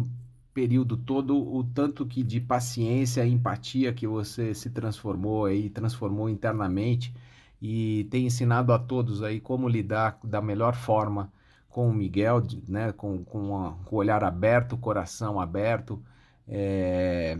período 0.54 0.96
todo 0.96 1.36
o 1.36 1.62
tanto 1.62 2.06
que 2.06 2.22
de 2.22 2.40
paciência 2.40 3.22
e 3.26 3.32
empatia 3.34 3.92
que 3.92 4.06
você 4.06 4.54
se 4.54 4.70
transformou 4.70 5.44
aí, 5.44 5.68
transformou 5.68 6.30
internamente 6.30 7.12
e 7.60 8.08
tem 8.10 8.24
ensinado 8.24 8.72
a 8.72 8.78
todos 8.78 9.22
aí 9.22 9.40
como 9.40 9.68
lidar 9.68 10.18
da 10.24 10.40
melhor 10.40 10.74
forma 10.74 11.30
com 11.68 11.86
o 11.90 11.92
Miguel, 11.92 12.42
né, 12.66 12.92
com, 12.92 13.22
com, 13.24 13.58
a, 13.62 13.72
com 13.84 13.96
o 13.96 13.98
olhar 13.98 14.24
aberto, 14.24 14.78
coração 14.78 15.38
aberto. 15.38 16.02
É, 16.48 17.38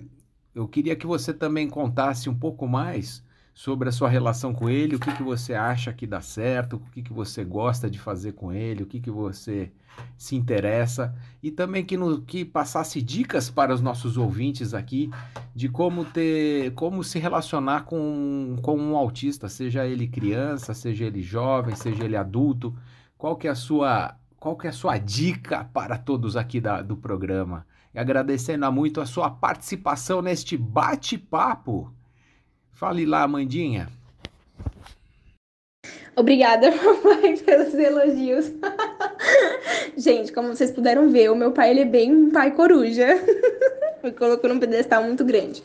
eu 0.61 0.69
queria 0.69 0.95
que 0.95 1.07
você 1.07 1.33
também 1.33 1.69
contasse 1.69 2.29
um 2.29 2.35
pouco 2.35 2.69
mais 2.69 3.25
sobre 3.55 3.89
a 3.89 3.93
sua 3.93 4.09
relação 4.09 4.53
com 4.53 4.69
ele, 4.69 4.97
o 4.97 5.01
que, 5.01 5.11
que 5.13 5.23
você 5.23 5.55
acha 5.55 5.93
que 5.93 6.07
dá 6.07 6.21
certo, 6.21 6.77
o 6.77 6.81
que, 6.93 7.03
que 7.03 7.13
você 7.13 7.43
gosta 7.45 7.91
de 7.91 7.99
fazer 7.99 8.33
com 8.33 8.53
ele, 8.53 8.83
o 8.83 8.87
que, 8.87 9.01
que 9.01 9.11
você 9.11 9.73
se 10.19 10.37
interessa 10.37 11.15
e 11.43 11.51
também 11.51 11.85
que, 11.85 11.97
no, 11.97 12.21
que 12.21 12.45
passasse 12.45 13.01
dicas 13.01 13.51
para 13.51 13.73
os 13.73 13.81
nossos 13.81 14.17
ouvintes 14.17 14.73
aqui 14.73 15.11
de 15.55 15.69
como 15.69 16.05
ter, 16.05 16.73
como 16.75 17.03
se 17.03 17.19
relacionar 17.19 17.85
com, 17.85 18.57
com 18.63 18.79
um 18.79 18.97
autista, 18.97 19.49
seja 19.49 19.87
ele 19.87 20.09
criança, 20.09 20.75
seja 20.75 21.07
ele 21.07 21.23
jovem, 21.23 21.75
seja 21.75 22.05
ele 22.05 22.17
adulto. 22.17 22.75
Qual 23.17 23.35
que 23.37 23.49
é 23.49 23.51
a 23.51 23.55
sua, 23.55 24.15
qual 24.39 24.57
que 24.57 24.67
é 24.67 24.71
a 24.71 24.75
sua 24.75 24.99
dica 24.99 25.65
para 25.65 25.97
todos 25.99 26.37
aqui 26.37 26.61
da, 26.61 26.83
do 26.83 26.97
programa? 26.97 27.67
E 27.95 27.99
agradecendo 27.99 28.71
muito 28.71 29.01
a 29.01 29.07
sua 29.07 29.31
participação 29.31 30.23
neste 30.23 30.57
bate-papo. 30.57 31.93
Fale 32.71 33.05
lá, 33.05 33.27
Mandinha. 33.27 33.89
Obrigada, 36.17 36.71
mamãe, 36.77 37.37
pelos 37.39 37.75
elogios. 37.75 38.53
Gente, 39.97 40.33
como 40.33 40.49
vocês 40.49 40.71
puderam 40.71 41.11
ver, 41.11 41.31
o 41.31 41.37
meu 41.37 41.53
pai 41.53 41.71
ele 41.71 41.81
é 41.81 41.85
bem 41.85 42.15
um 42.15 42.31
pai 42.31 42.53
coruja. 42.53 43.07
Me 44.03 44.13
colocou 44.13 44.49
num 44.49 44.61
pedestal 44.61 45.03
muito 45.03 45.25
grande. 45.25 45.63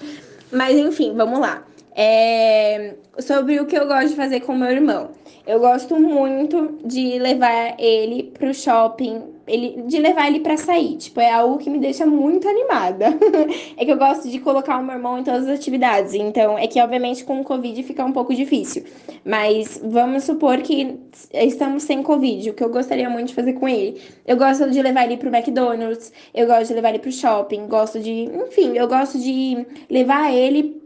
Mas 0.52 0.78
enfim, 0.78 1.14
vamos 1.16 1.40
lá. 1.40 1.64
É... 1.96 2.96
Sobre 3.20 3.60
o 3.60 3.66
que 3.66 3.78
eu 3.78 3.88
gosto 3.88 4.10
de 4.10 4.16
fazer 4.16 4.42
com 4.42 4.56
meu 4.56 4.70
irmão. 4.70 5.12
Eu 5.48 5.60
gosto 5.60 6.00
muito 6.00 6.80
de 6.84 7.20
levar 7.20 7.80
ele 7.80 8.32
pro 8.38 8.54
shopping, 8.54 9.35
ele, 9.48 9.84
de 9.84 10.00
levar 10.00 10.28
ele 10.28 10.40
para 10.40 10.58
sair. 10.58 10.98
Tipo, 10.98 11.20
é 11.20 11.32
algo 11.32 11.58
que 11.58 11.70
me 11.70 11.80
deixa 11.80 12.06
muito 12.06 12.48
animada. 12.48 13.08
é 13.78 13.86
que 13.86 13.92
eu 13.92 13.98
gosto 13.98 14.30
de 14.30 14.40
colocar 14.40 14.78
o 14.78 14.84
meu 14.84 14.96
irmão 14.96 15.20
em 15.20 15.24
todas 15.24 15.48
as 15.48 15.60
atividades. 15.60 16.14
Então, 16.14 16.58
é 16.58 16.68
que 16.68 16.82
obviamente 16.82 17.24
com 17.24 17.40
o 17.42 17.44
Covid 17.44 17.82
fica 17.84 18.04
um 18.04 18.12
pouco 18.12 18.34
difícil. 18.34 18.84
Mas 19.24 19.80
vamos 19.84 20.24
supor 20.24 20.58
que 20.62 20.98
estamos 21.34 21.84
sem 21.84 22.02
Covid, 22.04 22.50
o 22.50 22.54
que 22.54 22.64
eu 22.64 22.70
gostaria 22.70 23.10
muito 23.10 23.28
de 23.28 23.36
fazer 23.36 23.54
com 23.54 23.68
ele. 23.68 24.02
Eu 24.26 24.38
gosto 24.38 24.70
de 24.70 24.82
levar 24.82 25.06
ele 25.06 25.18
pro 25.18 25.34
McDonald's, 25.34 26.12
eu 26.34 26.48
gosto 26.48 26.68
de 26.68 26.74
levar 26.74 26.90
ele 26.90 27.00
pro 27.00 27.12
shopping, 27.12 27.68
gosto 27.68 28.00
de. 28.00 28.30
Enfim, 28.48 28.78
eu 28.78 28.88
gosto 28.88 29.20
de 29.20 29.66
levar 29.90 30.34
ele 30.34 30.85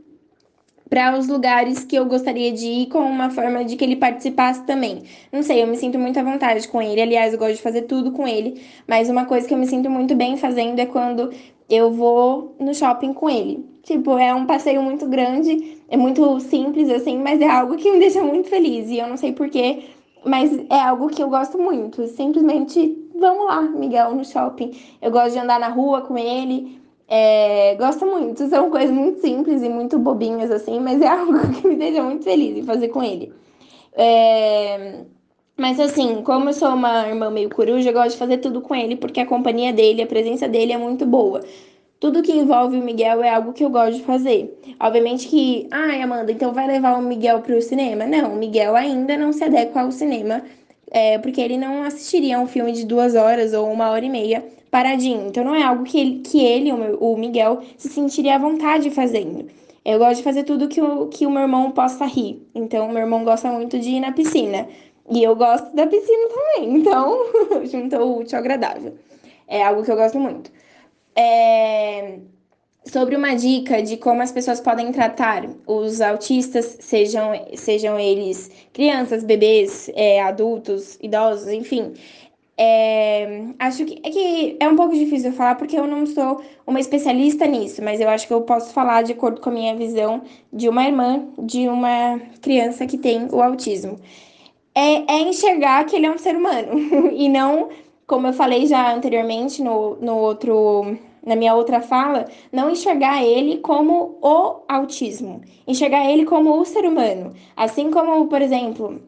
para 0.90 1.18
os 1.18 1.28
lugares 1.28 1.84
que 1.84 1.96
eu 1.96 2.06
gostaria 2.06 2.52
de 2.52 2.66
ir 2.66 2.86
com 2.88 3.00
uma 3.00 3.30
forma 3.30 3.64
de 3.64 3.76
que 3.76 3.86
ele 3.86 3.96
participasse 3.96 4.64
também. 4.64 5.04
Não 5.32 5.44
sei, 5.44 5.62
eu 5.62 5.68
me 5.68 5.78
sinto 5.78 6.00
muito 6.00 6.20
à 6.20 6.24
vontade 6.24 6.68
com 6.68 6.82
ele. 6.82 7.02
Aliás, 7.02 7.34
eu 7.34 7.40
gosto 7.40 7.58
de 7.58 7.62
fazer 7.62 7.84
tudo 7.84 8.12
com 8.12 8.28
ele, 8.28 8.62
mas 8.88 9.10
uma 9.10 9.26
coisa 9.26 9.48
que 9.48 9.54
eu 9.54 9.58
me 9.58 9.68
sinto 9.68 9.90
muito 9.90 10.16
bem 10.16 10.36
fazendo 10.36 10.80
é 10.80 10.86
quando 10.86 11.32
eu 11.70 11.92
vou 11.92 12.56
no 12.60 12.74
shopping 12.74 13.14
com 13.14 13.30
ele. 13.30 13.64
Tipo, 13.84 14.18
é 14.18 14.34
um 14.34 14.46
passeio 14.46 14.82
muito 14.82 15.08
grande, 15.08 15.78
é 15.88 15.96
muito 15.96 16.40
simples 16.40 16.90
assim, 16.90 17.18
mas 17.20 17.40
é 17.40 17.48
algo 17.48 17.78
que 17.78 17.92
me 17.92 18.00
deixa 18.00 18.24
muito 18.24 18.50
feliz 18.50 18.90
e 18.90 18.98
eu 18.98 19.08
não 19.08 19.18
sei 19.18 19.32
porquê, 19.34 19.84
mas 20.26 20.52
é 20.70 20.80
algo 20.80 21.08
que 21.10 21.22
eu 21.22 21.30
gosto 21.30 21.58
muito. 21.58 22.08
Simplesmente, 22.08 22.98
vamos 23.16 23.46
lá, 23.46 23.62
Miguel, 23.62 24.16
no 24.16 24.26
shopping. 24.26 24.72
Eu 25.02 25.12
gosto 25.12 25.34
de 25.34 25.40
andar 25.40 25.60
na 25.60 25.70
rua 25.70 26.02
com 26.02 26.18
ele, 26.18 26.79
é, 27.12 27.74
gosto 27.76 28.06
muito, 28.06 28.48
são 28.50 28.70
coisas 28.70 28.92
muito 28.92 29.20
simples 29.20 29.64
e 29.64 29.70
muito 29.70 29.98
bobinhas 29.98 30.52
assim, 30.52 30.80
mas 30.80 31.02
é 31.02 31.08
algo 31.10 31.40
que 31.54 31.68
me 31.68 31.76
deixa 31.76 32.04
muito 32.04 32.24
feliz 32.24 32.56
em 32.56 32.64
fazer 32.64 32.90
com 32.90 33.04
ele. 33.04 33.34
É, 33.94 35.06
mas 35.58 35.80
assim, 35.80 36.22
como 36.22 36.50
eu 36.50 36.54
sou 36.54 36.70
uma 36.70 37.08
irmã 37.08 37.32
meio 37.32 37.50
coruja, 37.50 37.90
eu 37.90 37.94
gosto 37.94 38.12
de 38.12 38.18
fazer 38.18 38.38
tudo 38.38 38.62
com 38.62 38.76
ele, 38.76 38.96
porque 38.96 39.20
a 39.20 39.26
companhia 39.26 39.74
dele, 39.74 40.04
a 40.04 40.08
presença 40.08 40.48
dele 40.48 40.72
é 40.72 40.78
muito 40.78 41.04
boa. 41.04 41.42
Tudo 42.00 42.22
que 42.22 42.32
envolve 42.32 42.78
o 42.78 42.84
Miguel 42.84 43.24
é 43.24 43.30
algo 43.30 43.54
que 43.54 43.66
eu 43.66 43.70
gosto 43.72 43.98
de 43.98 44.04
fazer. 44.04 44.58
Obviamente 44.80 45.28
que, 45.28 45.68
ai, 45.72 46.02
Amanda, 46.02 46.32
então 46.32 46.54
vai 46.54 46.68
levar 46.68 46.98
o 46.98 47.02
Miguel 47.02 47.42
para 47.42 47.58
o 47.58 47.62
cinema? 47.62 48.06
Não, 48.06 48.34
o 48.34 48.38
Miguel 48.38 48.76
ainda 48.76 49.18
não 49.18 49.34
se 49.34 49.44
adequa 49.44 49.82
ao 49.82 49.92
cinema, 49.92 50.44
é, 50.92 51.18
porque 51.18 51.42
ele 51.42 51.58
não 51.58 51.84
assistiria 51.84 52.40
um 52.40 52.48
filme 52.48 52.72
de 52.72 52.86
duas 52.86 53.16
horas 53.16 53.54
ou 53.54 53.70
uma 53.70 53.90
hora 53.90 54.06
e 54.06 54.10
meia 54.10 54.59
paradinho. 54.70 55.28
Então 55.28 55.44
não 55.44 55.56
é 55.56 55.64
algo 55.64 55.84
que 55.84 56.00
ele, 56.00 56.20
que 56.20 56.44
ele 56.44 56.72
o 56.72 57.18
Miguel, 57.18 57.62
se 57.78 57.90
sentiria 57.90 58.36
à 58.36 58.38
vontade 58.38 58.90
fazendo. 58.90 59.48
Eu 59.86 59.98
gosto 59.98 60.18
de 60.18 60.24
fazer 60.24 60.44
tudo 60.44 60.68
que 60.68 60.82
o, 60.82 61.08
que 61.08 61.26
o 61.26 61.32
meu 61.32 61.44
irmão 61.44 61.72
possa 61.72 62.06
rir. 62.06 62.48
Então, 62.54 62.90
meu 62.90 63.02
irmão 63.02 63.24
gosta 63.24 63.50
muito 63.50 63.80
de 63.80 63.90
ir 63.90 64.00
na 64.00 64.12
piscina. 64.12 64.68
E 65.10 65.24
eu 65.24 65.36
gosto 65.36 65.74
da 65.76 65.88
piscina 65.88 66.28
também. 66.30 66.76
Então, 66.76 67.26
juntou 67.66 68.02
o 68.02 68.20
útil 68.20 68.38
ao 68.38 68.44
agradável. 68.44 68.96
É 69.48 69.64
algo 69.64 69.84
que 69.84 69.92
eu 69.92 69.96
gosto 69.96 70.20
muito. 70.20 70.52
É... 71.16 72.20
Sobre 72.86 73.16
uma 73.16 73.36
dica 73.36 73.82
de 73.82 73.98
como 73.98 74.22
as 74.22 74.32
pessoas 74.32 74.62
podem 74.62 74.92
tratar 74.92 75.48
os 75.68 76.02
autistas, 76.02 76.78
sejam, 76.80 77.32
sejam 77.56 78.00
eles 78.00 78.50
crianças, 78.74 79.24
bebês, 79.24 79.90
é, 79.96 80.22
adultos, 80.22 80.98
idosos, 81.02 81.50
enfim. 81.50 81.94
É, 82.62 83.46
acho 83.58 83.86
que 83.86 84.02
é, 84.04 84.10
que 84.10 84.58
é 84.60 84.68
um 84.68 84.76
pouco 84.76 84.94
difícil 84.94 85.32
falar 85.32 85.56
porque 85.56 85.80
eu 85.80 85.88
não 85.88 86.06
sou 86.06 86.42
uma 86.68 86.78
especialista 86.82 87.48
nisso, 87.48 87.82
mas 87.82 88.02
eu 88.02 88.10
acho 88.10 88.28
que 88.28 88.34
eu 88.34 88.42
posso 88.42 88.74
falar 88.74 89.02
de 89.02 89.14
acordo 89.14 89.40
com 89.40 89.50
a 89.50 89.54
minha 89.54 89.74
visão 89.78 90.22
de 90.52 90.68
uma 90.68 90.84
irmã 90.86 91.26
de 91.42 91.70
uma 91.70 92.20
criança 92.42 92.86
que 92.86 92.98
tem 92.98 93.30
o 93.32 93.42
autismo. 93.42 93.98
É, 94.76 95.10
é 95.10 95.22
enxergar 95.22 95.86
que 95.86 95.96
ele 95.96 96.06
é 96.06 96.12
um 96.12 96.18
ser 96.18 96.36
humano 96.36 97.10
e 97.16 97.30
não, 97.30 97.70
como 98.06 98.28
eu 98.28 98.34
falei 98.34 98.68
já 98.68 98.94
anteriormente 98.94 99.64
no, 99.64 99.96
no 100.02 100.18
outro 100.18 100.98
na 101.26 101.36
minha 101.38 101.56
outra 101.56 101.80
fala, 101.80 102.26
não 102.52 102.70
enxergar 102.70 103.24
ele 103.24 103.60
como 103.60 104.18
o 104.22 104.64
autismo, 104.68 105.42
enxergar 105.68 106.10
ele 106.10 106.26
como 106.26 106.60
o 106.60 106.66
ser 106.66 106.86
humano. 106.86 107.34
Assim 107.56 107.92
como, 107.92 108.28
por 108.28 108.42
exemplo, 108.42 109.02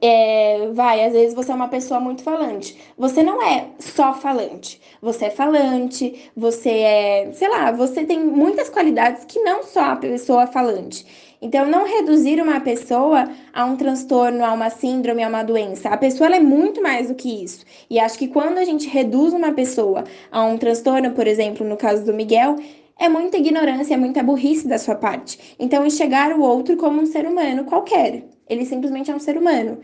é, 0.00 0.68
vai, 0.72 1.04
às 1.04 1.12
vezes 1.12 1.34
você 1.34 1.52
é 1.52 1.54
uma 1.54 1.68
pessoa 1.68 2.00
muito 2.00 2.22
falante. 2.22 2.76
Você 2.96 3.22
não 3.22 3.42
é 3.42 3.68
só 3.78 4.12
falante. 4.14 4.80
Você 5.00 5.26
é 5.26 5.30
falante, 5.30 6.30
você 6.36 6.70
é, 6.70 7.32
sei 7.32 7.48
lá, 7.48 7.72
você 7.72 8.04
tem 8.04 8.24
muitas 8.24 8.68
qualidades 8.68 9.24
que 9.24 9.40
não 9.40 9.62
só 9.62 9.92
a 9.92 9.96
pessoa 9.96 10.46
falante. 10.46 11.04
Então, 11.40 11.66
não 11.66 11.84
reduzir 11.84 12.40
uma 12.40 12.60
pessoa 12.60 13.28
a 13.52 13.64
um 13.64 13.76
transtorno, 13.76 14.44
a 14.44 14.52
uma 14.52 14.70
síndrome, 14.70 15.24
a 15.24 15.28
uma 15.28 15.42
doença. 15.42 15.88
A 15.88 15.96
pessoa 15.96 16.34
é 16.34 16.38
muito 16.38 16.80
mais 16.80 17.08
do 17.08 17.16
que 17.16 17.42
isso. 17.42 17.64
E 17.90 17.98
acho 17.98 18.16
que 18.16 18.28
quando 18.28 18.58
a 18.58 18.64
gente 18.64 18.88
reduz 18.88 19.32
uma 19.32 19.52
pessoa 19.52 20.04
a 20.30 20.44
um 20.44 20.56
transtorno, 20.56 21.10
por 21.10 21.26
exemplo, 21.26 21.66
no 21.66 21.76
caso 21.76 22.04
do 22.04 22.14
Miguel, 22.14 22.54
é 22.96 23.08
muita 23.08 23.38
ignorância, 23.38 23.94
é 23.94 23.96
muita 23.96 24.22
burrice 24.22 24.68
da 24.68 24.78
sua 24.78 24.94
parte. 24.94 25.56
Então, 25.58 25.84
enxergar 25.84 26.32
o 26.32 26.42
outro 26.42 26.76
como 26.76 27.00
um 27.00 27.06
ser 27.06 27.26
humano 27.26 27.64
qualquer. 27.64 28.22
Ele 28.52 28.66
simplesmente 28.66 29.10
é 29.10 29.14
um 29.14 29.18
ser 29.18 29.36
humano. 29.36 29.78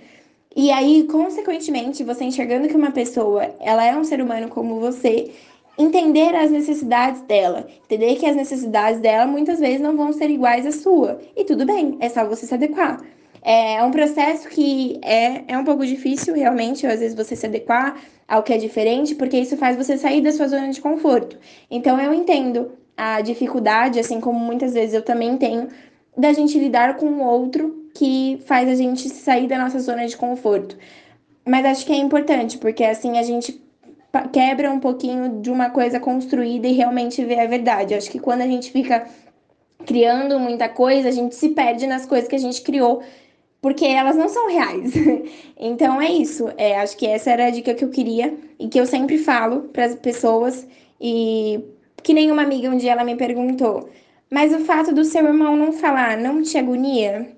E 0.54 0.70
aí, 0.70 1.04
consequentemente, 1.04 2.04
você 2.04 2.24
enxergando 2.24 2.68
que 2.68 2.76
uma 2.76 2.90
pessoa, 2.90 3.54
ela 3.60 3.84
é 3.84 3.96
um 3.96 4.04
ser 4.04 4.20
humano 4.20 4.48
como 4.48 4.80
você, 4.80 5.30
entender 5.78 6.34
as 6.34 6.50
necessidades 6.50 7.22
dela, 7.22 7.66
entender 7.84 8.16
que 8.16 8.26
as 8.26 8.34
necessidades 8.34 9.00
dela 9.00 9.26
muitas 9.26 9.60
vezes 9.60 9.80
não 9.80 9.96
vão 9.96 10.12
ser 10.12 10.28
iguais 10.28 10.66
à 10.66 10.72
sua. 10.72 11.20
E 11.36 11.44
tudo 11.44 11.64
bem, 11.64 11.96
é 12.00 12.08
só 12.08 12.26
você 12.26 12.44
se 12.44 12.54
adequar. 12.54 13.00
É 13.40 13.82
um 13.84 13.90
processo 13.90 14.48
que 14.48 14.98
é, 15.02 15.44
é 15.46 15.56
um 15.56 15.64
pouco 15.64 15.86
difícil, 15.86 16.34
realmente, 16.34 16.86
às 16.86 17.00
vezes 17.00 17.16
você 17.16 17.36
se 17.36 17.46
adequar 17.46 17.96
ao 18.26 18.42
que 18.42 18.52
é 18.52 18.58
diferente, 18.58 19.14
porque 19.14 19.38
isso 19.38 19.56
faz 19.56 19.76
você 19.76 19.96
sair 19.96 20.20
da 20.20 20.32
sua 20.32 20.48
zona 20.48 20.68
de 20.68 20.80
conforto. 20.80 21.38
Então, 21.70 22.00
eu 22.00 22.12
entendo 22.12 22.72
a 22.96 23.20
dificuldade, 23.20 24.00
assim 24.00 24.20
como 24.20 24.40
muitas 24.40 24.74
vezes 24.74 24.92
eu 24.92 25.02
também 25.02 25.36
tenho, 25.38 25.68
da 26.18 26.32
gente 26.32 26.58
lidar 26.58 26.96
com 26.96 27.06
o 27.06 27.24
outro 27.24 27.88
que 27.94 28.38
faz 28.44 28.68
a 28.68 28.74
gente 28.74 29.08
sair 29.08 29.46
da 29.46 29.56
nossa 29.56 29.78
zona 29.78 30.04
de 30.06 30.16
conforto. 30.16 30.76
Mas 31.46 31.64
acho 31.64 31.86
que 31.86 31.92
é 31.92 31.96
importante, 31.96 32.58
porque 32.58 32.84
assim 32.84 33.16
a 33.16 33.22
gente 33.22 33.62
quebra 34.32 34.70
um 34.70 34.80
pouquinho 34.80 35.40
de 35.40 35.50
uma 35.50 35.70
coisa 35.70 36.00
construída 36.00 36.66
e 36.66 36.72
realmente 36.72 37.24
vê 37.24 37.38
a 37.38 37.46
verdade. 37.46 37.94
Acho 37.94 38.10
que 38.10 38.18
quando 38.18 38.42
a 38.42 38.46
gente 38.46 38.72
fica 38.72 39.06
criando 39.86 40.40
muita 40.40 40.68
coisa, 40.68 41.08
a 41.08 41.12
gente 41.12 41.34
se 41.36 41.50
perde 41.50 41.86
nas 41.86 42.04
coisas 42.04 42.28
que 42.28 42.34
a 42.34 42.40
gente 42.40 42.62
criou, 42.62 43.02
porque 43.60 43.84
elas 43.84 44.16
não 44.16 44.28
são 44.28 44.48
reais. 44.48 44.92
então 45.56 46.02
é 46.02 46.10
isso. 46.10 46.48
É, 46.56 46.78
acho 46.80 46.96
que 46.96 47.06
essa 47.06 47.30
era 47.30 47.46
a 47.46 47.50
dica 47.50 47.74
que 47.74 47.84
eu 47.84 47.90
queria 47.90 48.36
e 48.58 48.68
que 48.68 48.78
eu 48.78 48.86
sempre 48.86 49.18
falo 49.18 49.62
para 49.72 49.84
as 49.84 49.94
pessoas 49.94 50.66
e 51.00 51.60
que 52.02 52.12
nenhuma 52.12 52.42
amiga 52.42 52.68
um 52.68 52.76
dia 52.76 52.92
ela 52.92 53.04
me 53.04 53.16
perguntou: 53.16 53.88
mas 54.30 54.54
o 54.54 54.60
fato 54.60 54.94
do 54.94 55.04
seu 55.04 55.24
irmão 55.24 55.56
não 55.56 55.72
falar 55.72 56.16
não 56.16 56.42
te 56.42 56.58
agonia? 56.58 57.28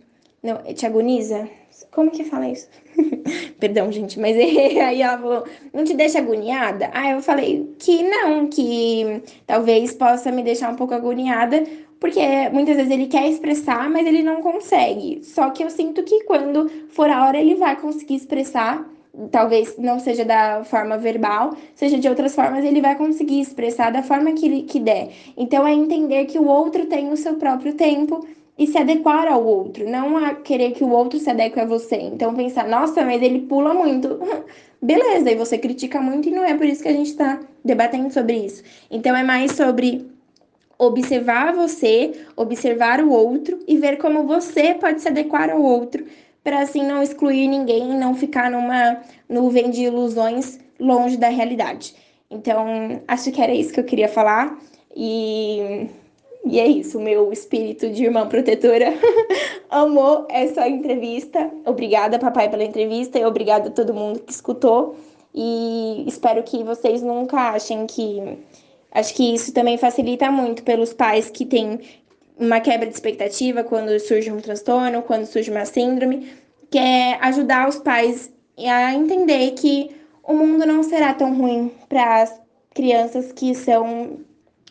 Não, 0.42 0.56
te 0.74 0.86
agoniza? 0.86 1.48
Como 1.90 2.10
que 2.10 2.24
fala 2.24 2.48
isso? 2.48 2.68
Perdão, 3.58 3.90
gente, 3.92 4.18
mas 4.18 4.36
aí 4.36 5.02
ela 5.02 5.18
falou, 5.18 5.44
não 5.72 5.84
te 5.84 5.94
deixa 5.94 6.18
agoniada? 6.18 6.90
Aí 6.92 7.12
eu 7.12 7.22
falei 7.22 7.74
que 7.78 8.02
não, 8.02 8.48
que 8.48 9.22
talvez 9.46 9.92
possa 9.92 10.32
me 10.32 10.42
deixar 10.42 10.70
um 10.70 10.76
pouco 10.76 10.94
agoniada, 10.94 11.62
porque 12.00 12.20
muitas 12.52 12.76
vezes 12.76 12.90
ele 12.90 13.06
quer 13.06 13.28
expressar, 13.28 13.90
mas 13.90 14.06
ele 14.06 14.22
não 14.22 14.42
consegue. 14.42 15.22
Só 15.22 15.50
que 15.50 15.62
eu 15.62 15.70
sinto 15.70 16.02
que 16.02 16.24
quando 16.24 16.68
for 16.88 17.10
a 17.10 17.26
hora 17.26 17.38
ele 17.38 17.56
vai 17.56 17.78
conseguir 17.80 18.16
expressar 18.16 18.88
talvez 19.30 19.76
não 19.76 19.98
seja 19.98 20.24
da 20.24 20.64
forma 20.64 20.96
verbal, 20.96 21.56
seja 21.74 21.98
de 21.98 22.08
outras 22.08 22.34
formas, 22.34 22.64
ele 22.64 22.80
vai 22.80 22.96
conseguir 22.96 23.40
expressar 23.40 23.90
da 23.90 24.02
forma 24.02 24.32
que, 24.32 24.62
que 24.62 24.80
der. 24.80 25.10
Então 25.36 25.66
é 25.66 25.72
entender 25.72 26.26
que 26.26 26.38
o 26.38 26.46
outro 26.46 26.86
tem 26.86 27.12
o 27.12 27.16
seu 27.16 27.34
próprio 27.34 27.74
tempo 27.74 28.26
e 28.58 28.66
se 28.66 28.76
adequar 28.76 29.26
ao 29.26 29.44
outro, 29.44 29.88
não 29.88 30.16
a 30.16 30.34
querer 30.34 30.72
que 30.72 30.84
o 30.84 30.90
outro 30.90 31.18
se 31.18 31.30
adeque 31.30 31.58
a 31.58 31.64
você. 31.64 31.96
Então 31.96 32.34
pensar, 32.34 32.68
nossa, 32.68 33.04
mas 33.04 33.22
ele 33.22 33.40
pula 33.40 33.72
muito. 33.72 34.18
Beleza, 34.82 35.30
e 35.30 35.34
você 35.34 35.58
critica 35.58 36.00
muito 36.00 36.28
e 36.28 36.32
não 36.32 36.44
é 36.44 36.54
por 36.54 36.66
isso 36.66 36.82
que 36.82 36.88
a 36.88 36.92
gente 36.92 37.14
tá 37.14 37.40
debatendo 37.64 38.12
sobre 38.12 38.36
isso. 38.36 38.62
Então 38.90 39.14
é 39.14 39.22
mais 39.22 39.52
sobre 39.52 40.06
observar 40.78 41.52
você, 41.52 42.12
observar 42.34 43.02
o 43.02 43.10
outro 43.10 43.58
e 43.68 43.76
ver 43.76 43.98
como 43.98 44.26
você 44.26 44.74
pode 44.74 45.02
se 45.02 45.08
adequar 45.08 45.50
ao 45.50 45.60
outro 45.60 46.04
para 46.42 46.60
assim 46.60 46.82
não 46.82 47.02
excluir 47.02 47.48
ninguém 47.48 47.90
e 47.90 47.94
não 47.94 48.14
ficar 48.14 48.50
numa 48.50 49.00
nuvem 49.28 49.70
de 49.70 49.82
ilusões 49.82 50.58
longe 50.78 51.16
da 51.16 51.28
realidade. 51.28 51.94
Então, 52.30 53.02
acho 53.08 53.30
que 53.32 53.42
era 53.42 53.52
isso 53.52 53.72
que 53.72 53.80
eu 53.80 53.84
queria 53.84 54.08
falar. 54.08 54.58
E, 54.96 55.88
e 56.44 56.58
é 56.58 56.66
isso, 56.66 56.98
meu 57.00 57.32
espírito 57.32 57.90
de 57.90 58.04
irmã 58.04 58.26
protetora 58.26 58.94
amou 59.68 60.26
essa 60.30 60.68
entrevista. 60.68 61.50
Obrigada, 61.66 62.18
papai, 62.18 62.48
pela 62.48 62.64
entrevista 62.64 63.18
e 63.18 63.24
obrigada 63.24 63.68
a 63.68 63.72
todo 63.72 63.94
mundo 63.94 64.20
que 64.20 64.32
escutou. 64.32 64.96
E 65.34 66.04
espero 66.06 66.42
que 66.42 66.64
vocês 66.64 67.02
nunca 67.02 67.50
achem 67.50 67.86
que. 67.86 68.38
Acho 68.92 69.14
que 69.14 69.34
isso 69.34 69.52
também 69.54 69.78
facilita 69.78 70.32
muito 70.32 70.64
pelos 70.64 70.92
pais 70.92 71.30
que 71.30 71.46
têm 71.46 71.78
uma 72.40 72.58
quebra 72.58 72.88
de 72.88 72.94
expectativa 72.94 73.62
quando 73.62 74.00
surge 74.00 74.32
um 74.32 74.40
transtorno, 74.40 75.02
quando 75.02 75.26
surge 75.26 75.50
uma 75.50 75.66
síndrome, 75.66 76.32
que 76.70 76.78
é 76.78 77.18
ajudar 77.20 77.68
os 77.68 77.76
pais 77.76 78.32
a 78.58 78.94
entender 78.94 79.52
que 79.52 79.90
o 80.22 80.32
mundo 80.32 80.64
não 80.64 80.82
será 80.82 81.12
tão 81.12 81.36
ruim 81.36 81.70
para 81.88 82.22
as 82.22 82.40
crianças 82.74 83.30
que 83.30 83.54
são 83.54 84.20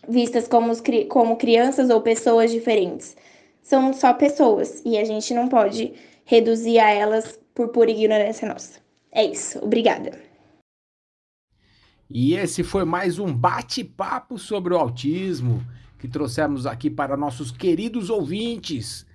vistas 0.07 0.47
como, 0.47 0.71
como 1.07 1.37
crianças 1.37 1.91
ou 1.91 2.01
pessoas 2.01 2.51
diferentes. 2.51 3.15
São 3.61 3.93
só 3.93 4.13
pessoas 4.13 4.81
e 4.83 4.97
a 4.97 5.03
gente 5.03 5.33
não 5.33 5.47
pode 5.47 5.93
reduzir 6.25 6.79
a 6.79 6.89
elas 6.89 7.39
por 7.53 7.67
pura 7.67 7.91
ignorância 7.91 8.47
nossa. 8.47 8.79
É 9.11 9.23
isso. 9.23 9.59
Obrigada. 9.63 10.11
E 12.09 12.33
esse 12.33 12.63
foi 12.63 12.85
mais 12.85 13.19
um 13.19 13.31
bate-papo 13.31 14.39
sobre 14.39 14.73
o 14.73 14.77
autismo 14.77 15.63
que 15.99 16.07
trouxemos 16.07 16.65
aqui 16.65 16.89
para 16.89 17.15
nossos 17.17 17.51
queridos 17.51 18.09
ouvintes. 18.09 19.05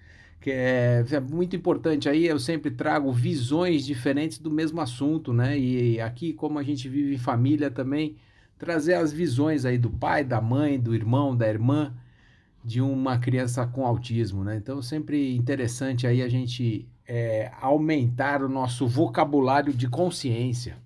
Que 0.40 0.50
é, 0.50 1.04
é, 1.10 1.20
muito 1.20 1.56
importante 1.56 2.06
aí, 2.08 2.26
eu 2.26 2.38
sempre 2.38 2.70
trago 2.70 3.10
visões 3.10 3.86
diferentes 3.86 4.38
do 4.38 4.50
mesmo 4.50 4.80
assunto, 4.80 5.32
né? 5.32 5.58
E 5.58 5.98
aqui, 5.98 6.34
como 6.34 6.58
a 6.58 6.62
gente 6.62 6.86
vive 6.86 7.14
em 7.14 7.18
família 7.18 7.70
também, 7.70 8.16
trazer 8.58 8.94
as 8.94 9.10
visões 9.10 9.64
aí 9.64 9.78
do 9.78 9.90
pai, 9.90 10.22
da 10.22 10.42
mãe, 10.42 10.78
do 10.78 10.94
irmão, 10.94 11.34
da 11.34 11.48
irmã 11.48 11.94
de 12.62 12.80
uma 12.80 13.18
criança 13.18 13.66
com 13.66 13.86
autismo, 13.86 14.44
né? 14.44 14.56
Então, 14.56 14.82
sempre 14.82 15.34
interessante 15.34 16.06
aí 16.06 16.22
a 16.22 16.28
gente 16.28 16.86
é, 17.08 17.50
aumentar 17.60 18.42
o 18.42 18.48
nosso 18.48 18.86
vocabulário 18.86 19.72
de 19.72 19.88
consciência. 19.88 20.76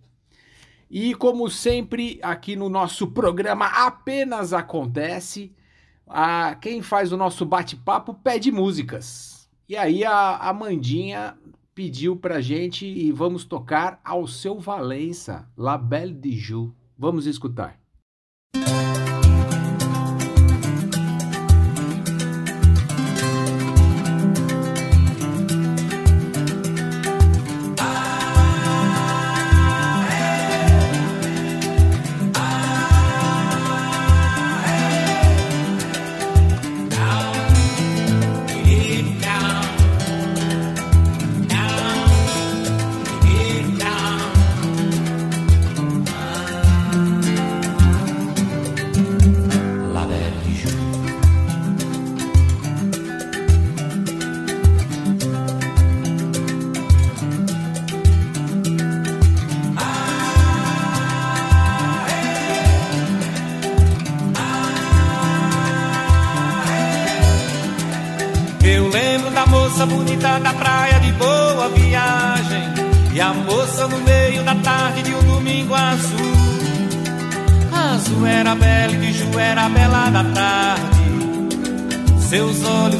E 0.89 1.15
como 1.15 1.51
sempre, 1.51 2.19
aqui 2.23 2.55
no 2.57 2.69
nosso 2.69 3.09
programa 3.09 3.67
apenas 3.67 4.53
acontece, 4.53 5.53
a, 6.09 6.55
quem 6.55 6.83
faz 6.83 7.13
o 7.13 7.17
nosso 7.17 7.45
bate-papo 7.45 8.15
pede 8.15 8.51
músicas. 8.51 9.49
E 9.69 9.77
aí 9.77 10.05
a 10.05 10.37
Amandinha 10.37 11.37
pediu 11.75 12.17
pra 12.17 12.41
gente 12.41 12.87
e 12.87 13.13
vamos 13.13 13.45
tocar 13.45 14.01
ao 14.03 14.27
seu 14.27 14.59
Valença, 14.59 15.49
La 15.57 15.79
Belle 15.79 16.15
de 16.15 16.37
Joux. 16.37 16.75
Vamos 16.99 17.27
escutar. 17.27 17.79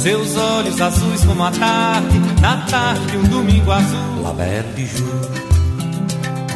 seus 0.00 0.34
olhos 0.34 0.80
azuis 0.80 1.24
como 1.24 1.44
a 1.44 1.50
tarde, 1.50 2.18
na 2.40 2.56
tarde 2.70 3.06
de 3.06 3.16
um 3.18 3.24
domingo 3.24 3.70
azul. 3.70 4.22
La 4.22 4.32
Belle 4.32 4.72
de 4.74 4.86
Jour, 4.86 5.30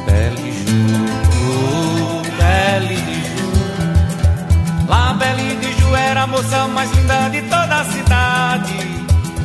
Belle 0.06 0.36
de 0.36 0.52
Jour, 0.64 1.10
oh, 1.50 2.22
Belle 2.38 2.96
de 2.96 3.14
Jour. 3.28 4.88
La 4.88 5.12
Belle 5.12 5.56
de 5.56 5.80
Jour 5.80 5.96
era 5.96 6.22
a 6.22 6.26
moça 6.26 6.68
mais 6.68 6.90
linda 6.92 7.28
de 7.28 7.42
toda 7.42 7.80
a 7.80 7.84
cidade. 7.84 8.74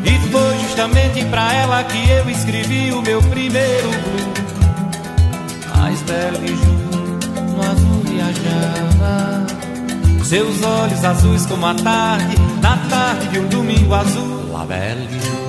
E 0.06 0.32
foi 0.32 0.60
justamente 0.60 1.26
pra 1.26 1.54
ela 1.54 1.84
que 1.84 2.10
eu 2.10 2.30
escrevi 2.30 2.94
o 2.94 3.02
meu 3.02 3.22
primeiro 3.24 3.90
blues. 3.90 4.40
Mas 5.76 6.02
Belle 6.04 6.38
de 6.38 6.56
Jour, 6.56 6.79
Seus 10.30 10.62
olhos 10.62 11.04
azuis 11.04 11.44
como 11.48 11.66
a 11.66 11.74
tarde, 11.74 12.36
na 12.62 12.78
tarde 12.88 13.30
de 13.30 13.40
um 13.40 13.48
domingo 13.48 13.96
azul. 13.96 14.52
La 14.52 14.64
Belle 14.64 15.49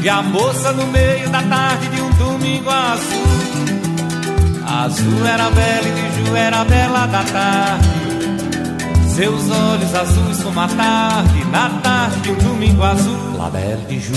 E 0.00 0.08
a 0.08 0.22
moça 0.22 0.72
no 0.72 0.86
meio 0.86 1.28
da 1.28 1.42
tarde 1.42 1.88
de 1.88 2.00
um 2.00 2.10
domingo 2.10 2.70
azul. 2.70 3.48
Azul 4.64 5.26
era 5.26 5.50
bela 5.50 5.88
e 5.88 5.92
de 5.92 6.28
Ju 6.28 6.36
era 6.36 6.64
bela 6.64 7.06
da 7.06 7.24
tarde. 7.24 7.88
Seus 9.14 9.50
olhos 9.50 9.94
azuis 9.94 10.42
como 10.42 10.60
a 10.60 10.68
tarde, 10.68 11.44
na 11.46 11.70
tarde 11.82 12.20
de 12.20 12.30
um 12.30 12.36
domingo 12.36 12.84
azul. 12.84 13.36
La 13.36 13.50
Belle 13.50 13.84
de 13.88 13.98
Jour, 13.98 14.16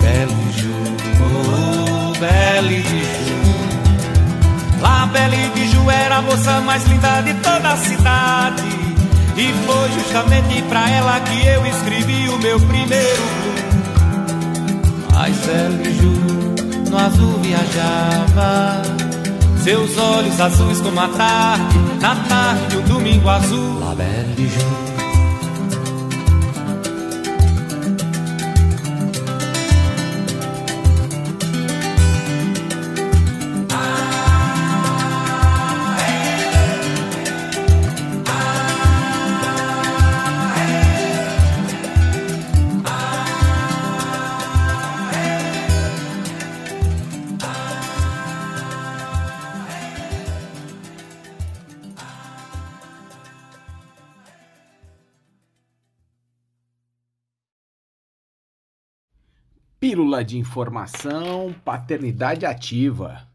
Belle 0.00 0.34
de 0.34 0.60
Jour, 0.62 0.96
oh, 1.20 2.18
Belle 2.18 2.82
de 2.82 3.00
Jour. 3.00 4.80
La 4.80 5.06
Belle 5.06 5.50
de 5.54 5.68
Jour 5.68 5.90
era 5.90 6.16
a 6.16 6.22
moça 6.22 6.60
mais 6.62 6.86
linda 6.86 7.20
de 7.20 7.34
toda 7.34 7.72
a 7.72 7.76
cidade. 7.76 8.62
E 9.36 9.52
foi 9.66 9.92
justamente 9.92 10.62
pra 10.62 10.88
ela 10.88 11.20
que 11.20 11.46
eu 11.46 11.66
escrevi 11.66 12.30
o 12.30 12.38
meu 12.38 12.58
primeiro 12.58 13.35
Mas 15.46 15.54
ela 15.54 15.84
Ju 15.92 16.90
no 16.90 16.98
azul 16.98 17.38
viajava. 17.40 18.82
Seus 19.62 19.96
olhos 19.96 20.40
azuis 20.40 20.80
como 20.80 21.00
a 21.00 21.08
tarde 21.08 21.78
Na 22.00 22.14
tarde 22.16 22.66
de 22.68 22.76
um 22.76 22.82
domingo 22.82 23.28
azul. 23.28 23.80
La 23.80 23.94
Belle 23.94 24.75
de 60.26 60.36
informação, 60.36 61.54
paternidade 61.64 62.44
ativa. 62.44 63.26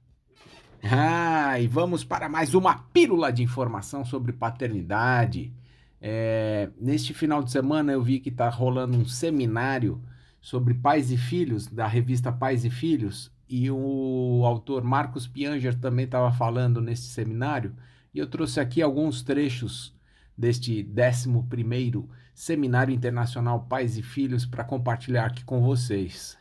Ah, 0.83 1.59
e 1.59 1.67
vamos 1.67 2.03
para 2.03 2.27
mais 2.27 2.53
uma 2.53 2.75
pílula 2.75 3.31
de 3.31 3.41
informação 3.41 4.03
sobre 4.03 4.33
paternidade. 4.33 5.53
É, 6.01 6.69
neste 6.79 7.13
final 7.13 7.41
de 7.41 7.51
semana 7.51 7.93
eu 7.93 8.03
vi 8.03 8.19
que 8.19 8.29
está 8.29 8.49
rolando 8.49 8.97
um 8.97 9.05
seminário 9.05 10.01
sobre 10.41 10.73
pais 10.73 11.11
e 11.11 11.17
filhos, 11.17 11.67
da 11.67 11.87
revista 11.87 12.31
Pais 12.31 12.65
e 12.65 12.69
Filhos, 12.69 13.31
e 13.47 13.69
o 13.69 14.41
autor 14.43 14.83
Marcos 14.83 15.27
Pianger 15.27 15.79
também 15.79 16.05
estava 16.05 16.31
falando 16.31 16.81
nesse 16.81 17.03
seminário, 17.03 17.75
e 18.13 18.19
eu 18.19 18.27
trouxe 18.27 18.59
aqui 18.59 18.81
alguns 18.81 19.21
trechos 19.21 19.95
deste 20.37 20.83
11º 20.83 22.07
Seminário 22.33 22.93
Internacional 22.93 23.61
Pais 23.69 23.97
e 23.97 24.01
Filhos 24.01 24.45
para 24.45 24.63
compartilhar 24.63 25.25
aqui 25.25 25.43
com 25.43 25.61
vocês. 25.61 26.40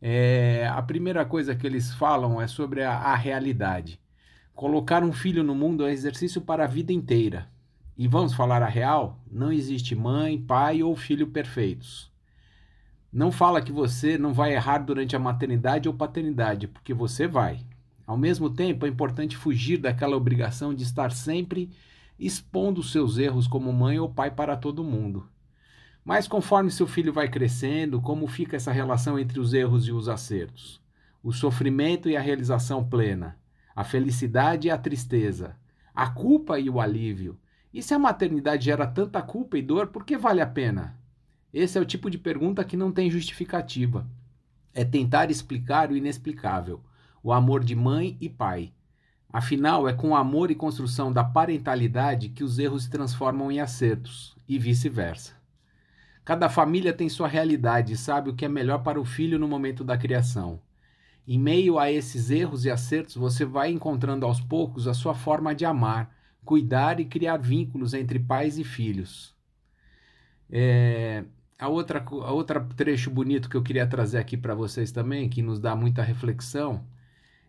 É, 0.00 0.68
a 0.72 0.82
primeira 0.82 1.24
coisa 1.24 1.54
que 1.54 1.66
eles 1.66 1.92
falam 1.94 2.40
é 2.40 2.46
sobre 2.46 2.82
a, 2.82 2.92
a 2.92 3.14
realidade. 3.14 3.98
Colocar 4.54 5.02
um 5.02 5.12
filho 5.12 5.42
no 5.42 5.54
mundo 5.54 5.86
é 5.86 5.92
exercício 5.92 6.40
para 6.40 6.64
a 6.64 6.68
vida 6.68 6.92
inteira. 6.92 7.48
E 7.96 8.06
vamos 8.06 8.34
falar 8.34 8.62
a 8.62 8.68
real? 8.68 9.18
Não 9.30 9.50
existe 9.50 9.94
mãe, 9.94 10.38
pai 10.38 10.82
ou 10.82 10.94
filho 10.94 11.28
perfeitos. 11.28 12.10
Não 13.12 13.32
fala 13.32 13.62
que 13.62 13.72
você 13.72 14.18
não 14.18 14.34
vai 14.34 14.52
errar 14.54 14.78
durante 14.78 15.16
a 15.16 15.18
maternidade 15.18 15.88
ou 15.88 15.94
paternidade, 15.94 16.68
porque 16.68 16.92
você 16.92 17.26
vai. 17.26 17.60
Ao 18.06 18.16
mesmo 18.16 18.50
tempo, 18.50 18.84
é 18.84 18.88
importante 18.88 19.36
fugir 19.36 19.78
daquela 19.78 20.16
obrigação 20.16 20.74
de 20.74 20.82
estar 20.82 21.10
sempre 21.10 21.70
expondo 22.18 22.82
seus 22.82 23.18
erros 23.18 23.46
como 23.46 23.72
mãe 23.72 23.98
ou 23.98 24.08
pai 24.08 24.30
para 24.30 24.56
todo 24.56 24.84
mundo. 24.84 25.26
Mas 26.06 26.28
conforme 26.28 26.70
seu 26.70 26.86
filho 26.86 27.12
vai 27.12 27.26
crescendo, 27.28 28.00
como 28.00 28.28
fica 28.28 28.54
essa 28.54 28.70
relação 28.70 29.18
entre 29.18 29.40
os 29.40 29.52
erros 29.52 29.88
e 29.88 29.92
os 29.92 30.08
acertos? 30.08 30.80
O 31.20 31.32
sofrimento 31.32 32.08
e 32.08 32.16
a 32.16 32.20
realização 32.20 32.88
plena, 32.88 33.36
a 33.74 33.82
felicidade 33.82 34.68
e 34.68 34.70
a 34.70 34.78
tristeza, 34.78 35.56
a 35.92 36.08
culpa 36.08 36.60
e 36.60 36.70
o 36.70 36.80
alívio. 36.80 37.36
E 37.74 37.82
se 37.82 37.92
a 37.92 37.98
maternidade 37.98 38.66
gera 38.66 38.86
tanta 38.86 39.20
culpa 39.20 39.58
e 39.58 39.62
dor, 39.62 39.88
por 39.88 40.04
que 40.04 40.16
vale 40.16 40.40
a 40.40 40.46
pena? 40.46 40.96
Esse 41.52 41.76
é 41.76 41.80
o 41.80 41.84
tipo 41.84 42.08
de 42.08 42.18
pergunta 42.18 42.62
que 42.62 42.76
não 42.76 42.92
tem 42.92 43.10
justificativa. 43.10 44.06
É 44.72 44.84
tentar 44.84 45.28
explicar 45.28 45.90
o 45.90 45.96
inexplicável, 45.96 46.80
o 47.20 47.32
amor 47.32 47.64
de 47.64 47.74
mãe 47.74 48.16
e 48.20 48.28
pai. 48.28 48.72
Afinal, 49.28 49.88
é 49.88 49.92
com 49.92 50.10
o 50.10 50.14
amor 50.14 50.52
e 50.52 50.54
construção 50.54 51.12
da 51.12 51.24
parentalidade 51.24 52.28
que 52.28 52.44
os 52.44 52.60
erros 52.60 52.84
se 52.84 52.90
transformam 52.90 53.50
em 53.50 53.58
acertos, 53.58 54.36
e 54.48 54.56
vice-versa. 54.56 55.35
Cada 56.26 56.48
família 56.48 56.92
tem 56.92 57.08
sua 57.08 57.28
realidade 57.28 57.92
e 57.92 57.96
sabe 57.96 58.30
o 58.30 58.34
que 58.34 58.44
é 58.44 58.48
melhor 58.48 58.82
para 58.82 59.00
o 59.00 59.04
filho 59.04 59.38
no 59.38 59.46
momento 59.46 59.84
da 59.84 59.96
criação. 59.96 60.60
Em 61.24 61.38
meio 61.38 61.78
a 61.78 61.88
esses 61.88 62.32
erros 62.32 62.64
e 62.64 62.70
acertos, 62.70 63.14
você 63.14 63.44
vai 63.44 63.70
encontrando 63.70 64.26
aos 64.26 64.40
poucos 64.40 64.88
a 64.88 64.92
sua 64.92 65.14
forma 65.14 65.54
de 65.54 65.64
amar, 65.64 66.12
cuidar 66.44 66.98
e 66.98 67.04
criar 67.04 67.36
vínculos 67.36 67.94
entre 67.94 68.18
pais 68.18 68.58
e 68.58 68.64
filhos. 68.64 69.36
É, 70.50 71.22
a 71.56 71.68
outra 71.68 72.04
a 72.04 72.32
outra 72.32 72.60
trecho 72.76 73.08
bonito 73.08 73.48
que 73.48 73.56
eu 73.56 73.62
queria 73.62 73.86
trazer 73.86 74.18
aqui 74.18 74.36
para 74.36 74.52
vocês 74.52 74.90
também, 74.90 75.28
que 75.28 75.42
nos 75.42 75.60
dá 75.60 75.76
muita 75.76 76.02
reflexão, 76.02 76.84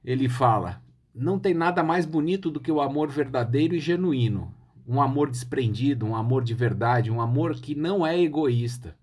ele 0.05 0.29
fala: 0.29 0.83
não 1.15 1.39
tem 1.39 1.55
nada 1.55 1.81
mais 1.81 2.05
bonito 2.05 2.51
do 2.51 2.59
que 2.59 2.71
o 2.71 2.79
amor 2.79 3.09
verdadeiro 3.09 3.73
e 3.73 3.79
genuíno 3.79 4.53
um 4.87 5.01
amor 5.01 5.29
desprendido, 5.29 6.05
um 6.05 6.15
amor 6.15 6.43
de 6.43 6.53
verdade, 6.53 7.11
um 7.11 7.19
amor 7.19 7.55
que 7.55 7.75
não 7.75 8.07
é 8.07 8.17
egoísta. 8.17 8.95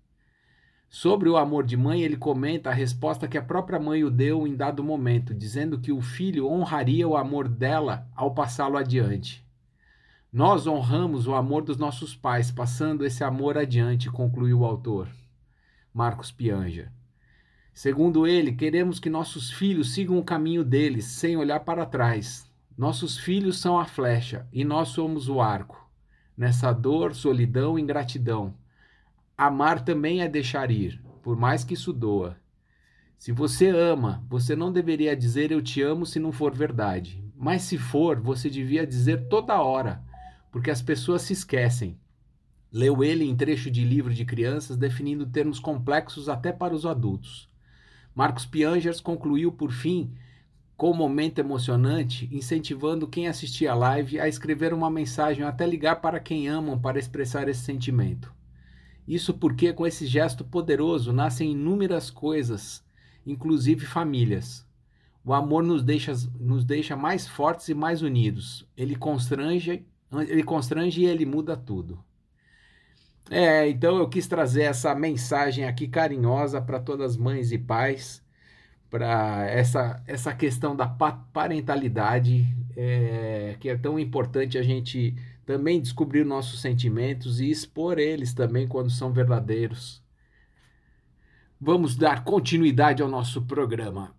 Sobre 0.89 1.29
o 1.29 1.37
amor 1.37 1.65
de 1.65 1.77
mãe, 1.77 2.01
ele 2.01 2.17
comenta 2.17 2.69
a 2.69 2.73
resposta 2.73 3.27
que 3.27 3.37
a 3.37 3.41
própria 3.41 3.79
mãe 3.79 4.03
o 4.03 4.09
deu 4.09 4.47
em 4.47 4.55
dado 4.55 4.83
momento, 4.83 5.33
dizendo 5.33 5.79
que 5.79 5.91
o 5.91 6.01
filho 6.01 6.47
honraria 6.47 7.07
o 7.07 7.15
amor 7.17 7.47
dela 7.47 8.07
ao 8.15 8.33
passá-lo 8.33 8.77
adiante. 8.77 9.45
Nós 10.31 10.65
honramos 10.65 11.27
o 11.27 11.35
amor 11.35 11.63
dos 11.63 11.77
nossos 11.77 12.15
pais, 12.15 12.49
passando 12.49 13.05
esse 13.05 13.23
amor 13.23 13.57
adiante, 13.57 14.09
concluiu 14.09 14.61
o 14.61 14.65
autor, 14.65 15.07
Marcos 15.93 16.31
Pianja. 16.31 16.91
Segundo 17.73 18.25
ele, 18.25 18.53
queremos 18.53 18.99
que 18.99 19.09
nossos 19.09 19.51
filhos 19.51 19.93
sigam 19.93 20.17
o 20.17 20.23
caminho 20.23 20.63
deles, 20.63 21.05
sem 21.05 21.37
olhar 21.37 21.59
para 21.59 21.85
trás, 21.85 22.49
nossos 22.77 23.17
filhos 23.17 23.59
são 23.59 23.79
a 23.79 23.85
flecha 23.85 24.47
e 24.51 24.65
nós 24.65 24.89
somos 24.89 25.29
o 25.29 25.39
arco. 25.39 25.89
Nessa 26.37 26.73
dor, 26.73 27.15
solidão 27.15 27.79
e 27.79 27.81
ingratidão. 27.81 28.53
Amar 29.37 29.83
também 29.85 30.21
é 30.21 30.27
deixar 30.27 30.69
ir, 30.69 31.01
por 31.23 31.37
mais 31.37 31.63
que 31.63 31.73
isso 31.73 31.93
doa. 31.93 32.37
Se 33.17 33.31
você 33.31 33.69
ama, 33.69 34.23
você 34.29 34.55
não 34.55 34.71
deveria 34.71 35.15
dizer 35.15 35.51
eu 35.51 35.61
te 35.61 35.81
amo 35.81 36.05
se 36.05 36.19
não 36.19 36.33
for 36.33 36.53
verdade. 36.53 37.23
Mas 37.35 37.63
se 37.63 37.77
for, 37.77 38.19
você 38.19 38.49
devia 38.49 38.85
dizer 38.85 39.27
toda 39.29 39.61
hora, 39.61 40.03
porque 40.51 40.69
as 40.69 40.81
pessoas 40.81 41.21
se 41.21 41.31
esquecem. 41.33 41.97
Leu 42.71 43.03
ele 43.03 43.23
em 43.23 43.35
trecho 43.35 43.71
de 43.71 43.85
livro 43.85 44.13
de 44.13 44.25
crianças 44.25 44.75
definindo 44.75 45.25
termos 45.25 45.59
complexos 45.59 46.27
até 46.27 46.51
para 46.51 46.75
os 46.75 46.85
adultos. 46.85 47.49
Marcos 48.13 48.45
Piangers 48.45 48.99
concluiu, 48.99 49.51
por 49.51 49.71
fim, 49.71 50.13
com 50.77 50.91
um 50.91 50.95
momento 50.95 51.39
emocionante, 51.39 52.29
incentivando 52.31 53.07
quem 53.07 53.27
assistia 53.27 53.71
a 53.71 53.75
live 53.75 54.19
a 54.19 54.27
escrever 54.27 54.73
uma 54.73 54.89
mensagem 54.89 55.43
ou 55.43 55.49
até 55.49 55.65
ligar 55.65 56.01
para 56.01 56.19
quem 56.19 56.47
amam 56.47 56.79
para 56.79 56.99
expressar 56.99 57.47
esse 57.47 57.61
sentimento. 57.61 58.33
Isso 59.07 59.33
porque 59.33 59.71
com 59.71 59.87
esse 59.87 60.05
gesto 60.05 60.43
poderoso 60.43 61.13
nascem 61.13 61.51
inúmeras 61.51 62.09
coisas, 62.09 62.83
inclusive 63.25 63.85
famílias. 63.85 64.65
O 65.23 65.33
amor 65.33 65.63
nos 65.63 65.81
deixa, 65.81 66.13
nos 66.39 66.65
deixa 66.65 66.95
mais 66.95 67.27
fortes 67.27 67.69
e 67.69 67.73
mais 67.73 68.01
unidos. 68.01 68.67
Ele 68.75 68.95
constrange, 68.95 69.85
ele 70.27 70.43
constrange 70.43 71.01
e 71.01 71.05
ele 71.05 71.25
muda 71.25 71.55
tudo. 71.55 72.03
É, 73.29 73.67
então 73.67 73.97
eu 73.97 74.07
quis 74.07 74.27
trazer 74.27 74.63
essa 74.63 74.93
mensagem 74.93 75.65
aqui 75.65 75.87
carinhosa 75.87 76.61
para 76.61 76.79
todas 76.79 77.11
as 77.11 77.17
mães 77.17 77.51
e 77.51 77.57
pais 77.57 78.24
para 78.95 79.45
essa, 79.49 80.01
essa 80.07 80.33
questão 80.33 80.73
da 80.73 80.87
parentalidade, 80.87 82.47
é, 82.77 83.57
que 83.59 83.67
é 83.67 83.75
tão 83.75 83.99
importante 83.99 84.57
a 84.57 84.63
gente 84.63 85.13
também 85.45 85.81
descobrir 85.81 86.23
nossos 86.23 86.61
sentimentos 86.61 87.41
e 87.41 87.49
expor 87.49 87.99
eles 87.99 88.33
também 88.33 88.65
quando 88.65 88.89
são 88.89 89.11
verdadeiros. 89.11 90.01
Vamos 91.59 91.97
dar 91.97 92.23
continuidade 92.23 93.03
ao 93.03 93.09
nosso 93.09 93.41
programa. 93.41 94.15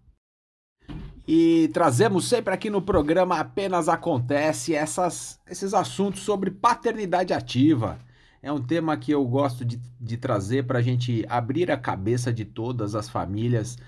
E 1.27 1.71
trazemos 1.73 2.29
sempre 2.29 2.53
aqui 2.53 2.69
no 2.69 2.83
programa 2.83 3.39
Apenas 3.39 3.89
Acontece 3.89 4.75
essas, 4.75 5.41
esses 5.49 5.73
assuntos 5.73 6.21
sobre 6.21 6.51
paternidade 6.51 7.33
ativa. 7.33 7.99
É 8.43 8.53
um 8.53 8.61
tema 8.61 8.95
que 8.99 9.11
eu 9.11 9.25
gosto 9.25 9.65
de, 9.65 9.81
de 9.99 10.19
trazer 10.19 10.67
para 10.67 10.81
a 10.81 10.83
gente 10.83 11.25
abrir 11.31 11.71
a 11.71 11.79
cabeça 11.79 12.31
de 12.31 12.45
todas 12.45 12.95
as 12.95 13.09
famílias 13.09 13.79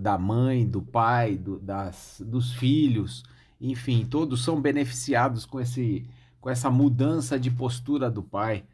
da 0.00 0.18
mãe, 0.18 0.66
do 0.66 0.82
pai, 0.82 1.36
do, 1.36 1.58
das, 1.58 2.22
dos 2.24 2.52
filhos, 2.52 3.22
enfim, 3.60 4.04
todos 4.04 4.42
são 4.42 4.60
beneficiados 4.60 5.46
com, 5.46 5.60
esse, 5.60 6.04
com 6.40 6.50
essa 6.50 6.68
mudança 6.68 7.38
de 7.38 7.50
postura 7.50 8.10
do 8.10 8.22
pai. 8.22 8.64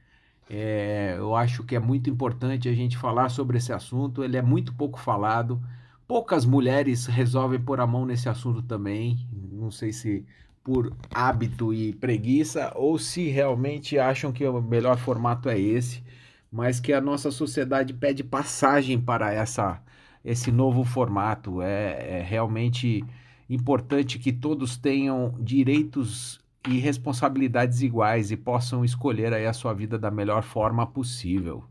É, 0.48 1.14
eu 1.18 1.36
acho 1.36 1.62
que 1.62 1.76
é 1.76 1.78
muito 1.78 2.08
importante 2.08 2.68
a 2.68 2.72
gente 2.72 2.96
falar 2.96 3.28
sobre 3.28 3.58
esse 3.58 3.72
assunto, 3.72 4.24
ele 4.24 4.36
é 4.38 4.42
muito 4.42 4.72
pouco 4.72 4.98
falado. 4.98 5.60
Poucas 6.06 6.46
mulheres 6.46 7.04
resolvem 7.04 7.60
pôr 7.60 7.80
a 7.80 7.86
mão 7.86 8.06
nesse 8.06 8.30
assunto 8.30 8.62
também. 8.62 9.18
Não 9.52 9.70
sei 9.70 9.92
se 9.92 10.24
por 10.64 10.94
hábito 11.14 11.72
e 11.72 11.92
preguiça 11.94 12.72
ou 12.74 12.98
se 12.98 13.28
realmente 13.28 13.98
acham 13.98 14.32
que 14.32 14.46
o 14.46 14.60
melhor 14.62 14.98
formato 14.98 15.48
é 15.48 15.58
esse, 15.58 16.02
mas 16.50 16.80
que 16.80 16.92
a 16.92 17.00
nossa 17.00 17.30
sociedade 17.30 17.92
pede 17.94 18.24
passagem 18.24 19.00
para 19.00 19.32
essa, 19.32 19.82
esse 20.24 20.50
novo 20.50 20.84
formato. 20.84 21.62
É, 21.62 22.18
é 22.18 22.22
realmente 22.22 23.04
importante 23.48 24.18
que 24.18 24.32
todos 24.32 24.76
tenham 24.76 25.34
direitos 25.38 26.40
e 26.68 26.78
responsabilidades 26.78 27.80
iguais 27.82 28.30
e 28.30 28.36
possam 28.36 28.84
escolher 28.84 29.32
aí 29.32 29.46
a 29.46 29.52
sua 29.52 29.72
vida 29.72 29.98
da 29.98 30.10
melhor 30.10 30.42
forma 30.42 30.86
possível. 30.86 31.64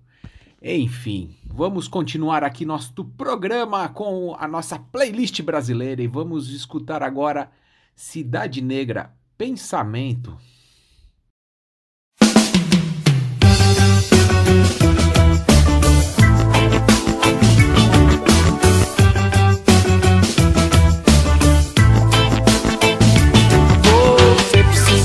Enfim, 0.61 1.35
vamos 1.45 1.87
continuar 1.87 2.43
aqui 2.43 2.65
nosso 2.65 3.05
programa 3.05 3.87
com 3.89 4.35
a 4.39 4.47
nossa 4.47 4.79
playlist 4.79 5.41
brasileira 5.43 6.01
e 6.01 6.07
vamos 6.07 6.49
escutar 6.49 7.03
agora 7.03 7.51
Cidade 7.95 8.61
Negra 8.61 9.13
Pensamento. 9.37 10.35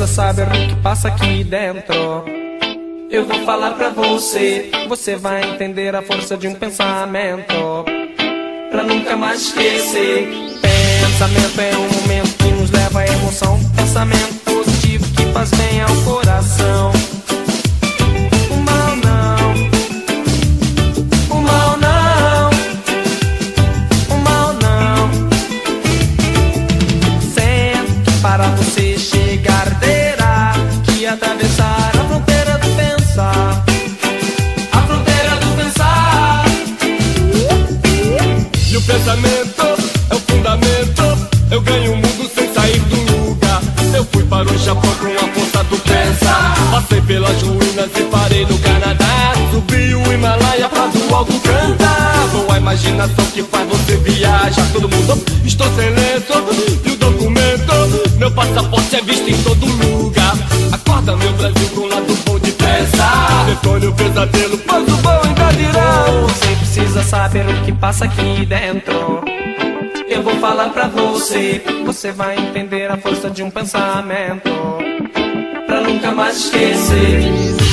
Precisa 0.02 0.06
saber 0.06 0.48
o 0.48 0.68
que 0.68 0.74
passa 0.82 1.08
aqui 1.08 1.44
dentro. 1.44 2.24
Eu 3.10 3.24
vou 3.26 3.44
falar 3.44 3.72
pra 3.72 3.90
você, 3.90 4.70
você 4.88 5.16
vai 5.16 5.42
entender 5.44 5.94
a 5.94 6.02
força 6.02 6.36
de 6.36 6.48
um 6.48 6.54
pensamento. 6.54 7.84
Pra 8.70 8.82
nunca 8.82 9.16
mais 9.16 9.42
esquecer. 9.42 10.28
Pensamento 11.00 11.60
é 11.60 11.76
um 11.76 12.00
momento 12.00 12.36
que 12.36 12.48
nos 12.48 12.70
leva 12.70 13.00
à 13.00 13.06
emoção. 13.06 13.58
Pensamento 13.76 14.44
positivo 14.44 15.04
que 15.14 15.24
faz 15.32 15.50
bem 15.50 15.82
ao 15.82 15.94
coração. 16.04 17.11
Passa 67.92 68.06
aqui 68.06 68.46
dentro. 68.46 69.22
Eu 70.08 70.22
vou 70.22 70.34
falar 70.36 70.70
pra 70.70 70.88
você, 70.88 71.62
você 71.84 72.10
vai 72.10 72.38
entender 72.38 72.90
a 72.90 72.96
força 72.96 73.28
de 73.28 73.42
um 73.42 73.50
pensamento. 73.50 74.50
Pra 75.66 75.82
nunca 75.82 76.10
mais 76.10 76.38
esquecer. 76.38 77.71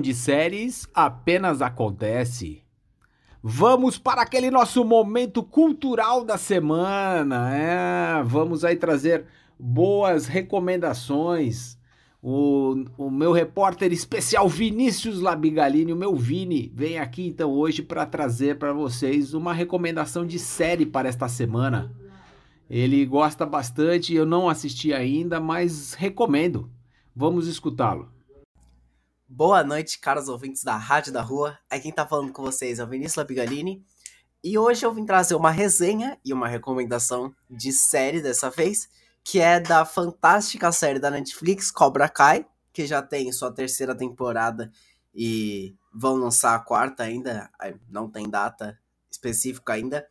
De 0.00 0.14
séries 0.14 0.88
apenas 0.94 1.62
acontece. 1.62 2.62
Vamos 3.42 3.96
para 3.96 4.22
aquele 4.22 4.50
nosso 4.50 4.84
momento 4.84 5.42
cultural 5.42 6.24
da 6.24 6.36
semana. 6.36 7.56
É, 7.56 8.22
vamos 8.24 8.64
aí 8.64 8.76
trazer 8.76 9.24
boas 9.58 10.26
recomendações. 10.26 11.78
O, 12.20 12.84
o 12.98 13.08
meu 13.08 13.30
repórter 13.30 13.92
especial 13.92 14.48
Vinícius 14.48 15.20
Labigalini, 15.20 15.92
o 15.92 15.96
meu 15.96 16.16
Vini, 16.16 16.72
vem 16.74 16.98
aqui 16.98 17.28
então 17.28 17.52
hoje 17.52 17.82
para 17.82 18.04
trazer 18.04 18.58
para 18.58 18.72
vocês 18.72 19.32
uma 19.32 19.52
recomendação 19.52 20.26
de 20.26 20.38
série 20.38 20.84
para 20.84 21.08
esta 21.08 21.28
semana. 21.28 21.92
Ele 22.68 23.06
gosta 23.06 23.46
bastante, 23.46 24.12
eu 24.12 24.26
não 24.26 24.48
assisti 24.48 24.92
ainda, 24.92 25.38
mas 25.38 25.94
recomendo. 25.94 26.68
Vamos 27.14 27.46
escutá-lo. 27.46 28.15
Boa 29.28 29.64
noite, 29.64 29.98
caros 29.98 30.28
ouvintes 30.28 30.62
da 30.62 30.76
Rádio 30.76 31.12
da 31.12 31.20
Rua. 31.20 31.58
Aqui 31.68 31.82
quem 31.82 31.92
tá 31.92 32.06
falando 32.06 32.32
com 32.32 32.44
vocês 32.44 32.78
é 32.78 32.84
o 32.84 32.86
Vinícius 32.86 33.16
Labigalini. 33.16 33.84
E 34.42 34.56
hoje 34.56 34.86
eu 34.86 34.94
vim 34.94 35.04
trazer 35.04 35.34
uma 35.34 35.50
resenha 35.50 36.16
e 36.24 36.32
uma 36.32 36.46
recomendação 36.46 37.34
de 37.50 37.72
série 37.72 38.22
dessa 38.22 38.50
vez, 38.50 38.88
que 39.24 39.40
é 39.40 39.58
da 39.58 39.84
fantástica 39.84 40.70
série 40.70 41.00
da 41.00 41.10
Netflix 41.10 41.72
Cobra 41.72 42.08
Kai, 42.08 42.46
que 42.72 42.86
já 42.86 43.02
tem 43.02 43.32
sua 43.32 43.52
terceira 43.52 43.96
temporada 43.96 44.70
e 45.12 45.74
vão 45.92 46.14
lançar 46.14 46.54
a 46.54 46.60
quarta 46.60 47.02
ainda, 47.02 47.50
não 47.88 48.08
tem 48.08 48.30
data 48.30 48.78
específica 49.10 49.72
ainda, 49.72 50.06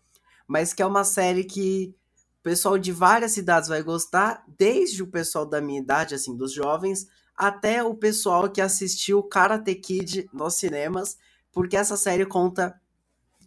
mas 0.46 0.74
que 0.74 0.82
é 0.82 0.86
uma 0.86 1.06
série 1.06 1.46
que 1.46 1.96
o 2.42 2.44
pessoal 2.44 2.78
de 2.78 2.92
várias 2.92 3.32
cidades 3.32 3.70
vai 3.70 3.82
gostar, 3.82 4.44
desde 4.58 5.02
o 5.02 5.08
pessoal 5.08 5.46
da 5.46 5.62
minha 5.62 5.80
idade, 5.80 6.14
assim, 6.14 6.36
dos 6.36 6.52
jovens, 6.52 7.08
até 7.38 7.84
o 7.84 7.94
pessoal 7.96 8.50
que 8.50 8.62
assistiu 8.62 9.22
Karate 9.24 9.76
Kid 9.76 10.30
nos 10.32 10.56
cinemas, 10.56 11.18
porque 11.52 11.76
essa 11.76 11.98
série 11.98 12.26
conta 12.26 12.80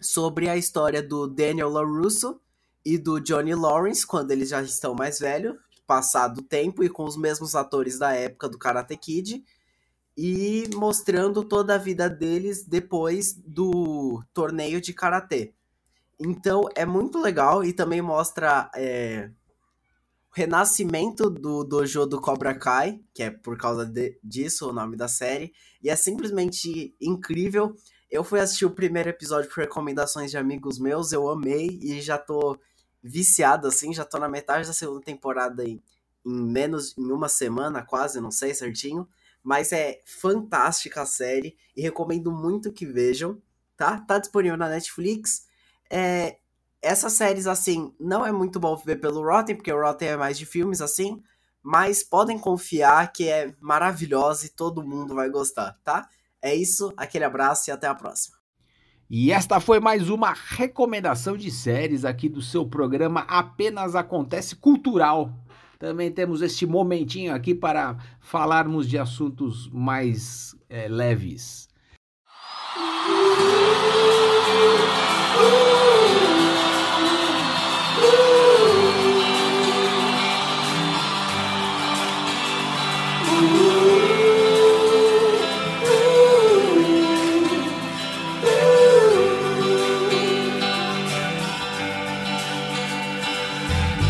sobre 0.01 0.49
a 0.49 0.57
história 0.57 1.03
do 1.03 1.27
Daniel 1.27 1.71
LaRusso 1.71 2.41
e 2.85 2.97
do 2.97 3.21
Johnny 3.21 3.55
Lawrence, 3.55 4.07
quando 4.07 4.31
eles 4.31 4.49
já 4.51 4.63
estão 4.63 4.95
mais 4.95 5.19
velhos, 5.19 5.57
passado 5.87 6.39
o 6.39 6.43
tempo 6.43 6.85
e 6.85 6.89
com 6.89 7.05
os 7.05 7.17
mesmos 7.17 7.55
atores 7.55 7.99
da 7.99 8.13
época 8.13 8.49
do 8.49 8.59
Karate 8.59 8.97
Kid. 8.97 9.45
e 10.21 10.69
mostrando 10.75 11.45
toda 11.45 11.77
a 11.77 11.79
vida 11.79 12.11
deles 12.11 12.65
depois 12.67 13.35
do 13.35 14.21
torneio 14.35 14.81
de 14.81 14.93
karatê. 14.93 15.55
Então 16.19 16.69
é 16.75 16.85
muito 16.85 17.21
legal 17.21 17.65
e 17.65 17.73
também 17.73 18.03
mostra 18.03 18.69
é, 18.75 19.31
renascimento 20.39 21.29
do 21.29 21.65
dojo 21.65 22.07
do 22.07 22.21
Cobra 22.21 22.57
Kai, 22.57 23.01
que 23.13 23.25
é 23.25 23.31
por 23.31 23.59
causa 23.59 23.85
de, 23.85 24.17
disso 24.23 24.71
o 24.71 24.73
nome 24.73 24.97
da 24.97 25.09
série, 25.09 25.53
e 25.83 25.91
é 25.91 25.97
simplesmente 25.97 26.95
incrível. 27.01 27.75
Eu 28.09 28.23
fui 28.23 28.39
assistir 28.39 28.65
o 28.65 28.71
primeiro 28.71 29.09
episódio 29.09 29.51
por 29.51 29.61
recomendações 29.61 30.31
de 30.31 30.37
amigos 30.37 30.79
meus, 30.79 31.11
eu 31.11 31.29
amei 31.29 31.81
e 31.83 32.01
já 32.01 32.17
tô 32.17 32.57
viciado 33.03 33.67
assim, 33.67 33.93
já 33.93 34.05
tô 34.05 34.17
na 34.17 34.29
metade 34.29 34.69
da 34.69 34.73
segunda 34.73 35.01
temporada 35.01 35.65
em, 35.65 35.83
em 36.25 36.53
menos 36.53 36.97
em 36.97 37.11
uma 37.11 37.29
semana, 37.29 37.83
quase, 37.83 38.21
não 38.21 38.31
sei 38.31 38.55
certinho. 38.55 39.09
Mas 39.43 39.73
é 39.73 40.01
fantástica 40.05 41.03
a 41.03 41.07
série 41.07 41.57
e 41.77 41.83
recomendo 41.83 42.31
muito 42.31 42.73
que 42.73 42.87
vejam, 42.87 43.43
tá? 43.77 43.99
Tá 43.99 44.21
disponível 44.21 44.57
na 44.57 44.69
Netflix. 44.69 45.47
É, 45.91 46.39
essas 46.83 47.13
séries, 47.15 47.47
assim, 47.47 47.93
não 47.99 48.25
é 48.25 48.33
muito 48.33 48.61
bom 48.61 48.77
ver 48.77 48.97
pelo 48.97 49.23
Rotten, 49.23 49.57
porque 49.57 49.73
o 49.73 49.81
Rotten 49.81 50.09
é 50.09 50.17
mais 50.17 50.39
de 50.39 50.47
filmes, 50.47 50.81
assim. 50.81 51.23
Mas 51.63 52.03
podem 52.03 52.39
confiar 52.39 53.13
que 53.13 53.29
é 53.29 53.55
maravilhosa 53.61 54.47
e 54.47 54.51
todo 54.51 54.87
mundo 54.87 55.15
vai 55.15 55.29
gostar, 55.29 55.77
tá? 55.85 56.09
É 56.41 56.55
isso, 56.55 56.93
aquele 56.97 57.25
abraço 57.25 57.69
e 57.69 57.73
até 57.73 57.89
a 57.89 57.95
próxima. 57.95 58.37
E 59.11 59.33
esta 59.33 59.59
foi 59.59 59.81
mais 59.81 60.09
uma 60.11 60.33
recomendação 60.33 61.37
de 61.37 61.51
séries 61.51 62.05
aqui 62.05 62.29
do 62.29 62.43
seu 62.43 62.67
programa 62.67 63.21
Apenas 63.23 63.97
Acontece 63.97 64.55
Cultural. 64.55 65.33
Também 65.79 66.13
temos 66.13 66.43
este 66.43 66.67
momentinho 66.67 67.35
aqui 67.35 67.55
para 67.55 67.97
falarmos 68.21 68.89
de 68.89 68.99
assuntos 68.99 69.69
mais 69.73 70.55
é, 70.69 70.89
leves. 70.89 71.69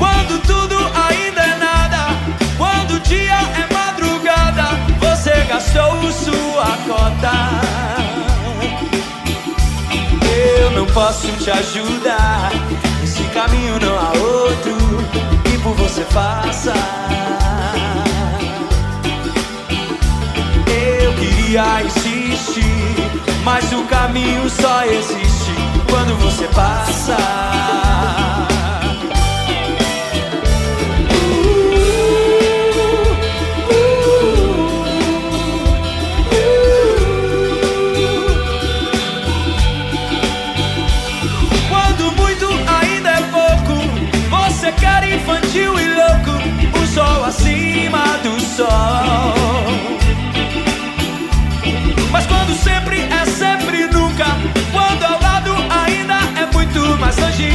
Quando 0.00 0.40
tudo 0.46 0.76
ainda 0.76 1.42
é 1.42 1.56
nada, 1.58 2.06
quando 2.56 2.94
o 2.94 3.00
dia 3.00 3.34
é 3.34 3.68
madrugada, 3.70 4.64
você 4.98 5.30
gastou 5.46 6.10
sua 6.10 6.64
cota. 6.88 7.32
Eu 10.58 10.70
não 10.70 10.86
posso 10.86 11.26
te 11.32 11.50
ajudar, 11.50 12.50
esse 13.04 13.22
caminho 13.24 13.78
não 13.78 13.94
há 13.94 14.10
outro 14.16 14.74
que 15.44 15.58
por 15.58 15.74
você 15.74 16.02
faça. 16.04 16.72
Eu 20.66 21.12
queria 21.12 21.82
insistir, 21.82 22.96
mas 23.44 23.70
o 23.70 23.84
caminho 23.84 24.48
só 24.48 24.82
existe 24.86 25.52
quando 25.90 26.16
você 26.22 26.48
passa. 26.54 28.49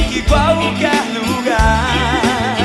Que 0.10 0.22
qualquer 0.24 1.04
lugar. 1.14 2.56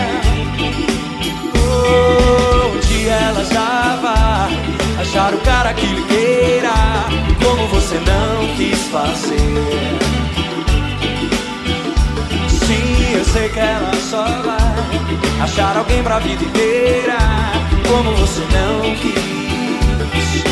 Dia 2.88 3.12
ela 3.12 3.96
vai 4.00 5.00
achar 5.00 5.34
o 5.34 5.38
cara 5.38 5.72
que 5.74 5.86
lhe 5.86 6.02
queira, 6.02 6.72
como 7.42 7.66
você 7.68 7.96
não 7.96 8.56
quis 8.56 8.78
fazer. 8.88 9.38
Sim, 12.48 13.14
eu 13.14 13.24
sei 13.24 13.48
que 13.48 13.58
ela 13.58 13.92
só 14.10 14.24
vai 14.24 15.42
achar 15.42 15.76
alguém 15.76 16.02
pra 16.02 16.18
vida 16.18 16.44
inteira, 16.44 17.18
como 17.88 18.14
você 18.16 18.40
não 18.40 18.94
quis. 18.96 20.49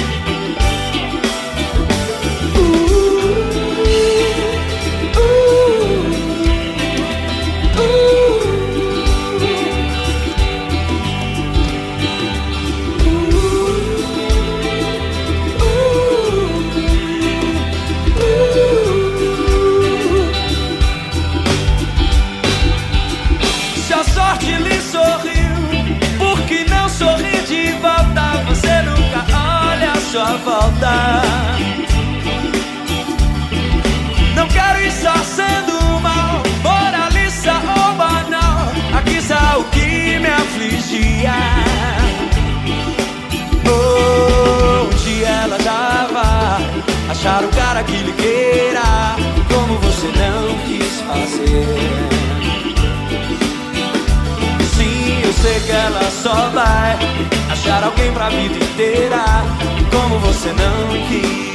Volta. 30.36 31.22
Não 34.34 34.46
quero 34.48 34.80
estar 34.86 35.18
sendo 35.24 36.00
mal, 36.00 36.42
moralista 36.62 37.52
ou 37.52 37.94
banal. 37.94 38.72
Aqui 38.98 39.16
está 39.16 39.58
o 39.58 39.64
que 39.64 40.18
me 40.18 40.28
afligia. 40.28 41.32
Dia 45.04 45.28
ela 45.28 45.58
vai 46.12 47.10
achar 47.10 47.42
o 47.44 47.48
cara 47.48 47.82
que 47.82 47.96
lhe 47.96 48.12
queira, 48.12 49.16
como 49.48 49.78
você 49.78 50.06
não 50.06 50.58
quis 50.66 51.00
fazer. 51.00 52.27
Sei 55.48 55.60
que 55.60 55.72
ela 55.72 56.10
só 56.10 56.50
vai 56.50 56.98
achar 57.50 57.82
alguém 57.82 58.12
pra 58.12 58.28
vida 58.28 58.56
inteira, 58.56 59.24
como 59.90 60.18
você 60.18 60.52
não 60.52 61.08
quis. 61.08 61.47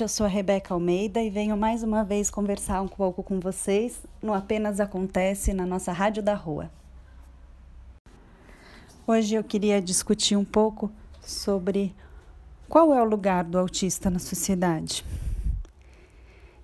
Noite, 0.00 0.02
eu 0.02 0.08
sou 0.08 0.24
a 0.24 0.28
Rebeca 0.28 0.72
Almeida 0.72 1.20
e 1.20 1.28
venho 1.28 1.56
mais 1.56 1.82
uma 1.82 2.02
vez 2.02 2.30
conversar 2.30 2.80
um 2.80 2.88
pouco 2.88 3.22
com 3.22 3.38
vocês 3.38 4.02
no 4.22 4.32
Apenas 4.32 4.80
Acontece 4.80 5.52
na 5.52 5.66
nossa 5.66 5.92
Rádio 5.92 6.22
da 6.22 6.34
Rua. 6.34 6.70
Hoje 9.06 9.34
eu 9.34 9.44
queria 9.44 9.80
discutir 9.80 10.36
um 10.36 10.44
pouco 10.44 10.90
sobre 11.20 11.94
qual 12.68 12.94
é 12.94 13.02
o 13.02 13.04
lugar 13.04 13.44
do 13.44 13.58
autista 13.58 14.08
na 14.08 14.18
sociedade. 14.18 15.04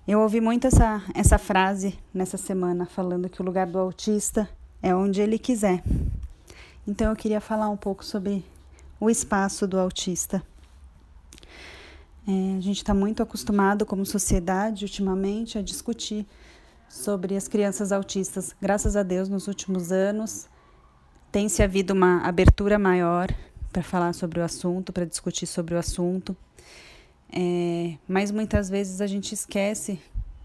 Eu 0.07 0.21
ouvi 0.21 0.41
muito 0.41 0.65
essa, 0.65 1.03
essa 1.13 1.37
frase 1.37 1.99
nessa 2.13 2.37
semana, 2.37 2.85
falando 2.85 3.29
que 3.29 3.41
o 3.41 3.45
lugar 3.45 3.67
do 3.67 3.77
autista 3.77 4.49
é 4.81 4.95
onde 4.95 5.21
ele 5.21 5.37
quiser. 5.37 5.83
Então 6.87 7.09
eu 7.11 7.15
queria 7.15 7.41
falar 7.41 7.69
um 7.69 7.77
pouco 7.77 8.03
sobre 8.03 8.43
o 8.99 9.09
espaço 9.09 9.67
do 9.67 9.79
autista. 9.79 10.41
É, 12.27 12.57
a 12.57 12.59
gente 12.59 12.77
está 12.77 12.93
muito 12.93 13.23
acostumado, 13.23 13.85
como 13.85 14.05
sociedade, 14.05 14.83
ultimamente, 14.83 15.57
a 15.57 15.61
discutir 15.61 16.27
sobre 16.89 17.37
as 17.37 17.47
crianças 17.47 17.93
autistas. 17.93 18.53
Graças 18.61 18.97
a 18.97 19.03
Deus, 19.03 19.29
nos 19.29 19.47
últimos 19.47 19.93
anos, 19.93 20.49
tem 21.31 21.47
se 21.47 21.63
havido 21.63 21.93
uma 21.93 22.21
abertura 22.27 22.77
maior 22.77 23.33
para 23.71 23.81
falar 23.81 24.13
sobre 24.13 24.41
o 24.41 24.43
assunto, 24.43 24.91
para 24.91 25.05
discutir 25.05 25.47
sobre 25.47 25.73
o 25.73 25.77
assunto. 25.77 26.35
É, 27.31 27.95
mas 28.05 28.29
muitas 28.29 28.69
vezes 28.69 28.99
a 28.99 29.07
gente 29.07 29.33
esquece 29.33 29.97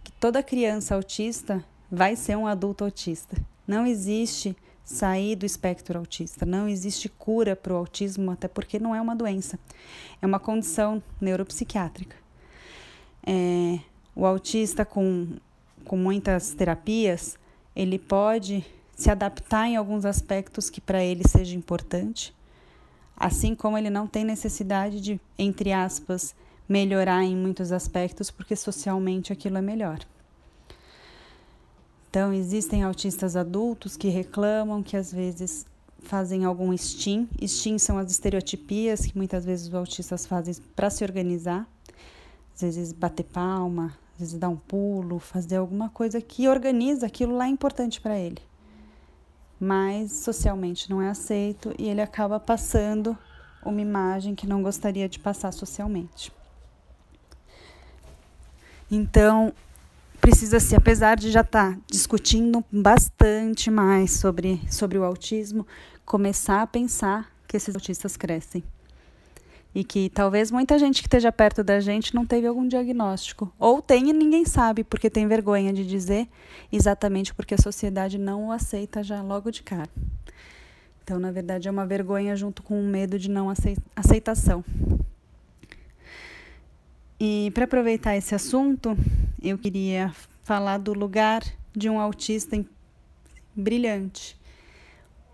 que 0.05 0.13
toda 0.13 0.41
criança 0.41 0.95
autista 0.95 1.65
vai 1.91 2.15
ser 2.15 2.37
um 2.37 2.47
adulto 2.47 2.85
autista. 2.85 3.37
Não 3.67 3.87
existe 3.87 4.57
sair 4.85 5.37
do 5.37 5.47
espectro 5.47 5.99
autista. 5.99 6.45
Não 6.45 6.69
existe 6.69 7.09
cura 7.09 7.55
para 7.55 7.73
o 7.73 7.77
autismo, 7.77 8.31
até 8.31 8.49
porque 8.49 8.79
não 8.79 8.95
é 8.95 9.01
uma 9.01 9.15
doença, 9.15 9.59
é 10.21 10.27
uma 10.27 10.41
condição 10.41 11.03
neuropsiquiátrica. 11.21 12.17
É, 13.25 13.79
o 14.15 14.27
autista 14.27 14.85
com, 14.85 15.29
com 15.85 15.97
muitas 15.97 16.53
terapias, 16.55 17.39
ele 17.75 17.99
pode 17.99 18.65
se 18.97 19.11
adaptar 19.11 19.67
em 19.67 19.77
alguns 19.77 20.05
aspectos 20.05 20.69
que 20.69 20.81
para 20.81 21.03
ele 21.03 21.27
seja 21.27 21.57
importante, 21.57 22.35
assim 23.17 23.55
como 23.55 23.79
ele 23.79 23.91
não 23.91 24.07
tem 24.07 24.25
necessidade 24.25 25.01
de, 25.01 25.21
entre 25.39 25.73
aspas, 25.73 26.35
melhorar 26.69 27.23
em 27.23 27.37
muitos 27.37 27.73
aspectos, 27.73 28.31
porque 28.31 28.55
socialmente 28.57 29.33
aquilo 29.33 29.59
é 29.59 29.63
melhor. 29.63 30.01
Então, 32.13 32.31
existem 32.31 32.83
autistas 32.83 33.37
adultos 33.37 33.97
que 33.97 34.11
reclamam 34.11 34.83
que 34.83 34.99
às 34.99 35.11
vezes 35.11 35.65
fazem 36.01 36.45
algum 36.45 36.77
STEAM. 36.77 37.27
STEAM 37.41 37.79
são 37.79 37.97
as 37.97 38.11
estereotipias 38.11 39.07
que 39.07 39.17
muitas 39.17 39.47
vezes 39.47 39.69
os 39.69 39.75
autistas 39.75 40.27
fazem 40.27 40.55
para 40.77 40.91
se 40.91 41.03
organizar. 41.03 41.67
Às 42.55 42.61
vezes 42.61 42.93
bater 42.93 43.23
palma, 43.23 43.97
às 44.13 44.19
vezes 44.19 44.35
dar 44.35 44.51
um 44.51 44.59
pulo, 44.59 45.19
fazer 45.19 45.57
alguma 45.57 45.89
coisa 45.89 46.21
que 46.21 46.47
organiza 46.47 47.07
aquilo 47.07 47.35
lá 47.35 47.47
é 47.47 47.49
importante 47.49 47.99
para 47.99 48.19
ele. 48.19 48.43
Mas 49.59 50.13
socialmente 50.13 50.91
não 50.91 51.01
é 51.01 51.09
aceito 51.09 51.75
e 51.79 51.89
ele 51.89 52.03
acaba 52.03 52.39
passando 52.39 53.17
uma 53.65 53.81
imagem 53.81 54.35
que 54.35 54.47
não 54.47 54.63
gostaria 54.63 55.09
de 55.09 55.19
passar 55.19 55.51
socialmente. 55.51 56.31
Então, 58.91 59.55
precisa-se, 60.23 60.77
apesar 60.77 61.17
de 61.17 61.33
já 61.33 61.41
estar 61.41 61.73
tá 61.73 61.79
discutindo 61.91 62.65
bastante 62.71 63.69
mais 63.73 64.13
sobre, 64.13 64.61
sobre 64.71 64.97
o 64.97 65.03
autismo, 65.03 65.67
começar 66.07 66.63
a 66.63 66.67
pensar 66.67 67.29
que 67.49 67.57
esses 67.57 67.75
autistas 67.75 68.17
crescem. 68.17 68.63
E 69.75 69.83
que 69.83 70.09
talvez 70.11 70.51
muita 70.53 70.79
gente 70.79 71.03
que 71.03 71.09
esteja 71.09 71.33
perto 71.33 71.65
da 71.65 71.81
gente 71.81 72.15
não 72.15 72.25
teve 72.25 72.47
algum 72.47 72.69
diagnóstico. 72.69 73.53
Ou 73.59 73.83
tem 73.83 74.11
e 74.11 74.13
ninguém 74.13 74.45
sabe, 74.45 74.85
porque 74.85 75.11
tem 75.11 75.27
vergonha 75.27 75.73
de 75.73 75.85
dizer, 75.85 76.29
exatamente 76.71 77.35
porque 77.35 77.55
a 77.55 77.59
sociedade 77.59 78.17
não 78.17 78.47
o 78.47 78.53
aceita 78.53 79.03
já 79.03 79.21
logo 79.23 79.51
de 79.51 79.65
cara. 79.65 79.91
Então, 81.03 81.19
na 81.19 81.33
verdade, 81.33 81.67
é 81.67 81.71
uma 81.71 81.85
vergonha 81.85 82.37
junto 82.37 82.63
com 82.63 82.81
um 82.81 82.89
medo 82.89 83.19
de 83.19 83.29
não 83.29 83.53
aceitação. 83.97 84.63
E 87.25 87.53
para 87.53 87.67
aproveitar 87.67 88.17
esse 88.17 88.35
assunto, 88.35 88.97
eu 89.41 89.57
queria 89.57 90.13
falar 90.43 90.79
do 90.79 90.93
lugar 90.93 91.41
de 91.73 91.89
um 91.89 92.01
autista 92.01 92.61
brilhante. 93.55 94.37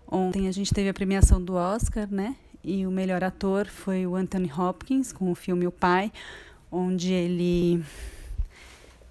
Ontem 0.07 0.47
a 0.47 0.51
gente 0.51 0.71
teve 0.71 0.89
a 0.89 0.93
premiação 0.93 1.43
do 1.43 1.55
Oscar, 1.55 2.07
né? 2.07 2.35
E 2.63 2.85
o 2.85 2.91
melhor 2.91 3.23
ator 3.23 3.65
foi 3.65 4.05
o 4.05 4.15
Anthony 4.15 4.51
Hopkins 4.55 5.11
com 5.11 5.31
o 5.31 5.33
filme 5.33 5.65
O 5.65 5.71
Pai, 5.71 6.11
onde 6.71 7.11
ele 7.11 7.83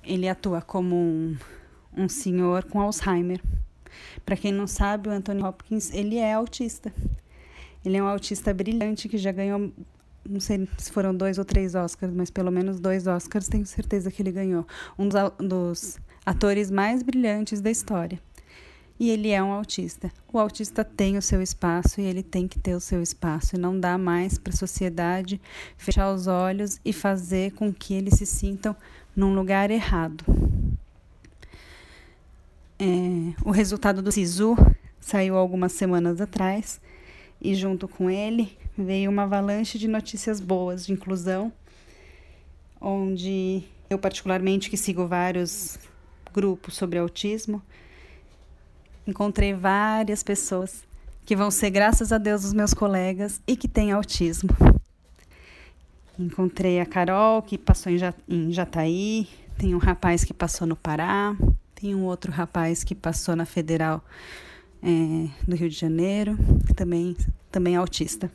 ele 0.05 0.29
atua 0.29 0.63
como 0.63 0.95
um, 0.95 1.37
um 1.97 2.09
senhor 2.09 2.63
com 2.63 2.81
Alzheimer. 2.81 3.41
Para 4.25 4.37
quem 4.37 4.53
não 4.53 4.69
sabe, 4.69 5.09
o 5.09 5.13
Anthony 5.13 5.43
Hopkins 5.43 5.93
ele 5.93 6.19
é 6.19 6.33
autista. 6.33 6.93
Ele 7.85 7.97
é 7.97 8.03
um 8.05 8.07
autista 8.07 8.55
brilhante 8.55 9.09
que 9.09 9.19
já 9.19 9.33
ganhou 9.33 9.73
não 10.29 10.41
sei 10.41 10.69
se 10.77 10.93
foram 10.93 11.15
dois 11.15 11.39
ou 11.39 11.45
três 11.45 11.75
Oscars, 11.75 12.13
mas 12.15 12.31
pelo 12.31 12.51
menos 12.51 12.79
dois 12.79 13.07
Oscars 13.07 13.49
tenho 13.49 13.67
certeza 13.67 14.11
que 14.11 14.23
ele 14.23 14.33
ganhou. 14.33 14.67
Um 14.99 15.09
dos, 15.09 15.99
atores 16.25 16.71
mais 16.71 17.03
brilhantes 17.03 17.61
da 17.61 17.71
história. 17.71 18.21
E 19.01 19.11
ele 19.11 19.31
é 19.31 19.43
um 19.43 19.53
autista. 19.53 20.13
O 20.33 20.39
autista 20.39 20.85
tem 20.85 21.17
o 21.17 21.23
seu 21.23 21.41
espaço 21.41 22.01
e 22.01 22.05
ele 22.05 22.23
tem 22.23 22.47
que 22.47 22.59
ter 22.59 22.75
o 22.75 22.81
seu 22.81 23.01
espaço. 23.01 23.57
E 23.57 23.59
não 23.59 23.79
dá 23.79 23.97
mais 23.97 24.37
para 24.37 24.53
a 24.53 24.57
sociedade 24.57 25.41
fechar 25.77 26.13
os 26.13 26.27
olhos 26.27 26.81
e 26.85 26.93
fazer 26.93 27.53
com 27.53 27.73
que 27.73 27.95
eles 27.95 28.15
se 28.15 28.27
sintam 28.27 28.77
num 29.17 29.35
lugar 29.35 29.71
errado. 29.71 30.25
É, 32.79 33.35
o 33.45 33.51
resultado 33.51 34.03
do 34.03 34.13
SISU 34.13 34.57
saiu 35.01 35.37
algumas 35.37 35.73
semanas 35.73 36.21
atrás 36.21 36.81
e 37.41 37.55
junto 37.55 37.89
com 37.89 38.11
ele 38.11 38.57
veio 38.83 39.11
uma 39.11 39.25
avalanche 39.25 39.79
de 39.79 39.89
notícias 39.89 40.41
boas 40.41 40.87
de 40.87 40.93
inclusão, 40.93 41.53
onde 42.81 43.65
eu 43.91 43.99
particularmente 43.99 44.71
que 44.71 44.77
sigo 44.77 45.07
vários 45.07 45.79
grupos 46.33 46.77
sobre 46.77 46.99
autismo, 46.99 47.61
encontrei 49.07 49.53
várias 49.53 50.23
pessoas 50.23 50.85
que 51.27 51.35
vão 51.35 51.51
ser 51.51 51.71
graças 51.71 52.13
a 52.13 52.19
Deus 52.19 52.45
os 52.45 52.53
meus 52.53 52.73
colegas 52.73 53.41
e 53.47 53.57
que 53.57 53.67
têm 53.67 53.91
autismo. 53.91 54.51
Encontrei 56.19 56.81
a 56.81 56.87
Carol, 56.87 57.43
que 57.43 57.59
passou 57.59 57.93
em 58.29 58.53
Jataí, 58.53 59.29
tem 59.57 59.75
um 59.75 59.79
rapaz 59.79 60.25
que 60.25 60.33
passou 60.33 60.67
no 60.67 60.77
Pará, 60.77 61.37
tem 61.75 61.95
um 61.95 62.05
outro 62.05 62.31
rapaz 62.31 62.85
que 62.85 62.95
passou 62.95 63.35
na 63.35 63.45
Federal 63.45 64.05
é, 64.83 65.29
do 65.47 65.57
Rio 65.57 65.69
de 65.69 65.77
Janeiro, 65.77 66.37
também, 66.75 67.17
também 67.51 67.75
é 67.75 67.79
autista. 67.79 68.31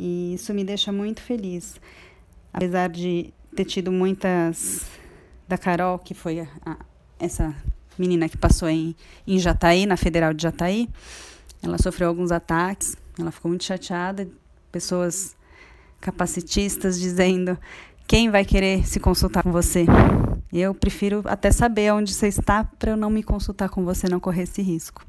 E 0.00 0.34
isso 0.34 0.54
me 0.54 0.62
deixa 0.62 0.92
muito 0.92 1.20
feliz. 1.20 1.80
Apesar 2.52 2.88
de 2.88 3.34
ter 3.54 3.64
tido 3.64 3.90
muitas. 3.90 4.86
Da 5.48 5.56
Carol, 5.56 5.98
que 5.98 6.12
foi 6.12 6.40
a, 6.40 6.48
a, 6.64 6.76
essa 7.18 7.56
menina 7.98 8.28
que 8.28 8.36
passou 8.36 8.68
em, 8.68 8.94
em 9.26 9.38
Jataí, 9.38 9.86
na 9.86 9.96
Federal 9.96 10.34
de 10.34 10.42
Jataí, 10.42 10.90
ela 11.62 11.78
sofreu 11.78 12.08
alguns 12.08 12.30
ataques, 12.30 12.94
ela 13.18 13.30
ficou 13.30 13.48
muito 13.48 13.64
chateada. 13.64 14.28
Pessoas 14.70 15.34
capacitistas 16.00 17.00
dizendo: 17.00 17.58
quem 18.06 18.30
vai 18.30 18.44
querer 18.44 18.86
se 18.86 19.00
consultar 19.00 19.42
com 19.42 19.50
você? 19.50 19.86
Eu 20.52 20.74
prefiro 20.74 21.22
até 21.24 21.50
saber 21.50 21.92
onde 21.92 22.14
você 22.14 22.28
está 22.28 22.62
para 22.62 22.92
eu 22.92 22.96
não 22.96 23.10
me 23.10 23.22
consultar 23.22 23.68
com 23.68 23.84
você, 23.84 24.08
não 24.08 24.20
correr 24.20 24.42
esse 24.42 24.62
risco. 24.62 25.04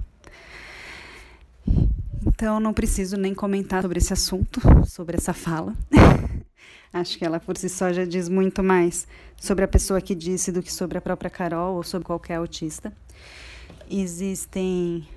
Então, 2.29 2.59
não 2.59 2.73
preciso 2.73 3.17
nem 3.17 3.33
comentar 3.33 3.81
sobre 3.81 3.97
esse 3.97 4.13
assunto, 4.13 4.61
sobre 4.85 5.17
essa 5.17 5.33
fala. 5.33 5.75
Acho 6.93 7.17
que 7.17 7.25
ela 7.25 7.39
por 7.39 7.57
si 7.57 7.69
só 7.69 7.91
já 7.91 8.05
diz 8.05 8.29
muito 8.29 8.63
mais 8.63 9.07
sobre 9.37 9.63
a 9.63 9.67
pessoa 9.67 10.01
que 10.01 10.15
disse 10.15 10.51
do 10.51 10.63
que 10.63 10.73
sobre 10.73 10.97
a 10.97 11.01
própria 11.01 11.29
Carol 11.29 11.75
ou 11.75 11.83
sobre 11.83 12.05
qualquer 12.05 12.35
autista. 12.35 12.91
Existem 13.89 15.07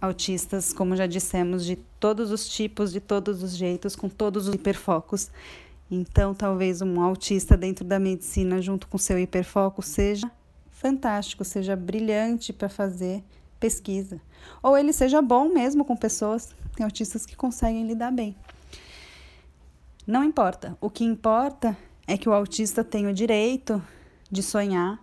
autistas, 0.00 0.72
como 0.72 0.96
já 0.96 1.06
dissemos, 1.06 1.64
de 1.64 1.76
todos 1.98 2.30
os 2.30 2.48
tipos, 2.48 2.92
de 2.92 3.00
todos 3.00 3.42
os 3.42 3.54
jeitos, 3.56 3.94
com 3.94 4.08
todos 4.08 4.48
os 4.48 4.54
hiperfocos. 4.54 5.30
Então, 5.90 6.34
talvez 6.34 6.80
um 6.80 7.00
autista 7.00 7.56
dentro 7.56 7.84
da 7.84 7.98
medicina, 7.98 8.62
junto 8.62 8.86
com 8.86 8.96
seu 8.96 9.18
hiperfoco, 9.18 9.82
seja 9.82 10.30
fantástico, 10.70 11.44
seja 11.44 11.76
brilhante 11.76 12.52
para 12.52 12.68
fazer 12.68 13.22
pesquisa. 13.60 14.20
Ou 14.62 14.76
ele 14.76 14.92
seja 14.92 15.22
bom 15.22 15.48
mesmo 15.48 15.84
com 15.84 15.94
pessoas, 15.94 16.48
tem 16.74 16.82
autistas 16.82 17.26
que 17.26 17.36
conseguem 17.36 17.86
lidar 17.86 18.10
bem. 18.10 18.34
Não 20.06 20.24
importa. 20.24 20.76
O 20.80 20.90
que 20.90 21.04
importa 21.04 21.76
é 22.06 22.16
que 22.16 22.28
o 22.28 22.32
autista 22.32 22.82
tem 22.82 23.06
o 23.06 23.12
direito 23.12 23.80
de 24.30 24.42
sonhar, 24.42 24.98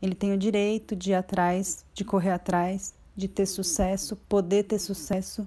ele 0.00 0.14
tem 0.14 0.32
o 0.32 0.38
direito 0.38 0.96
de 0.96 1.10
ir 1.10 1.14
atrás, 1.14 1.84
de 1.92 2.04
correr 2.04 2.30
atrás, 2.30 2.94
de 3.14 3.28
ter 3.28 3.46
sucesso, 3.46 4.16
poder 4.16 4.64
ter 4.64 4.78
sucesso 4.78 5.46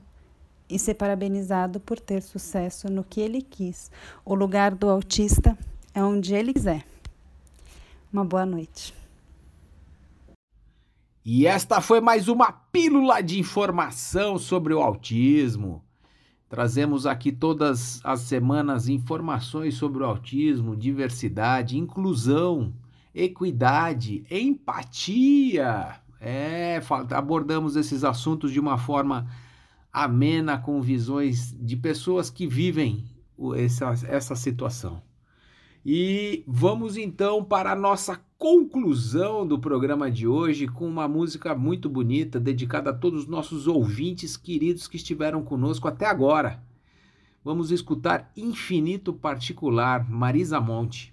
e 0.69 0.77
ser 0.77 0.93
parabenizado 0.93 1.79
por 1.79 1.99
ter 1.99 2.21
sucesso 2.21 2.89
no 2.89 3.03
que 3.03 3.19
ele 3.19 3.41
quis. 3.41 3.91
O 4.23 4.35
lugar 4.35 4.75
do 4.75 4.89
autista 4.89 5.57
é 5.93 6.03
onde 6.03 6.33
ele 6.33 6.53
quiser. 6.53 6.85
Uma 8.11 8.23
boa 8.23 8.45
noite. 8.45 9.02
E 11.25 11.47
esta 11.47 11.79
foi 11.79 12.01
mais 12.01 12.27
uma 12.27 12.51
pílula 12.51 13.21
de 13.23 13.39
informação 13.39 14.37
sobre 14.37 14.73
o 14.73 14.81
autismo. 14.81 15.81
Trazemos 16.49 17.05
aqui 17.05 17.31
todas 17.31 18.01
as 18.03 18.19
semanas 18.21 18.89
informações 18.89 19.75
sobre 19.75 20.03
o 20.03 20.05
autismo, 20.05 20.75
diversidade, 20.75 21.77
inclusão, 21.77 22.73
equidade, 23.15 24.25
empatia. 24.29 25.95
É, 26.19 26.81
abordamos 27.11 27.77
esses 27.77 28.03
assuntos 28.03 28.51
de 28.51 28.59
uma 28.59 28.77
forma 28.77 29.25
amena, 29.93 30.57
com 30.57 30.81
visões 30.81 31.55
de 31.57 31.77
pessoas 31.77 32.29
que 32.29 32.45
vivem 32.45 33.05
essa, 33.55 33.93
essa 34.09 34.35
situação. 34.35 35.01
E 35.85 36.43
vamos 36.45 36.97
então 36.97 37.43
para 37.45 37.71
a 37.71 37.75
nossa 37.75 38.19
conclusão 38.43 39.47
do 39.47 39.57
programa 39.57 40.11
de 40.11 40.27
hoje 40.27 40.67
com 40.67 40.85
uma 40.85 41.07
música 41.07 41.55
muito 41.55 41.87
bonita 41.89 42.41
dedicada 42.41 42.89
a 42.89 42.93
todos 42.93 43.21
os 43.21 43.27
nossos 43.29 43.67
ouvintes 43.67 44.35
queridos 44.35 44.85
que 44.85 44.97
estiveram 44.97 45.41
conosco 45.41 45.87
até 45.87 46.05
agora. 46.05 46.61
Vamos 47.41 47.71
escutar 47.71 48.33
Infinito 48.35 49.13
Particular, 49.13 50.11
Marisa 50.11 50.59
Monte. 50.59 51.12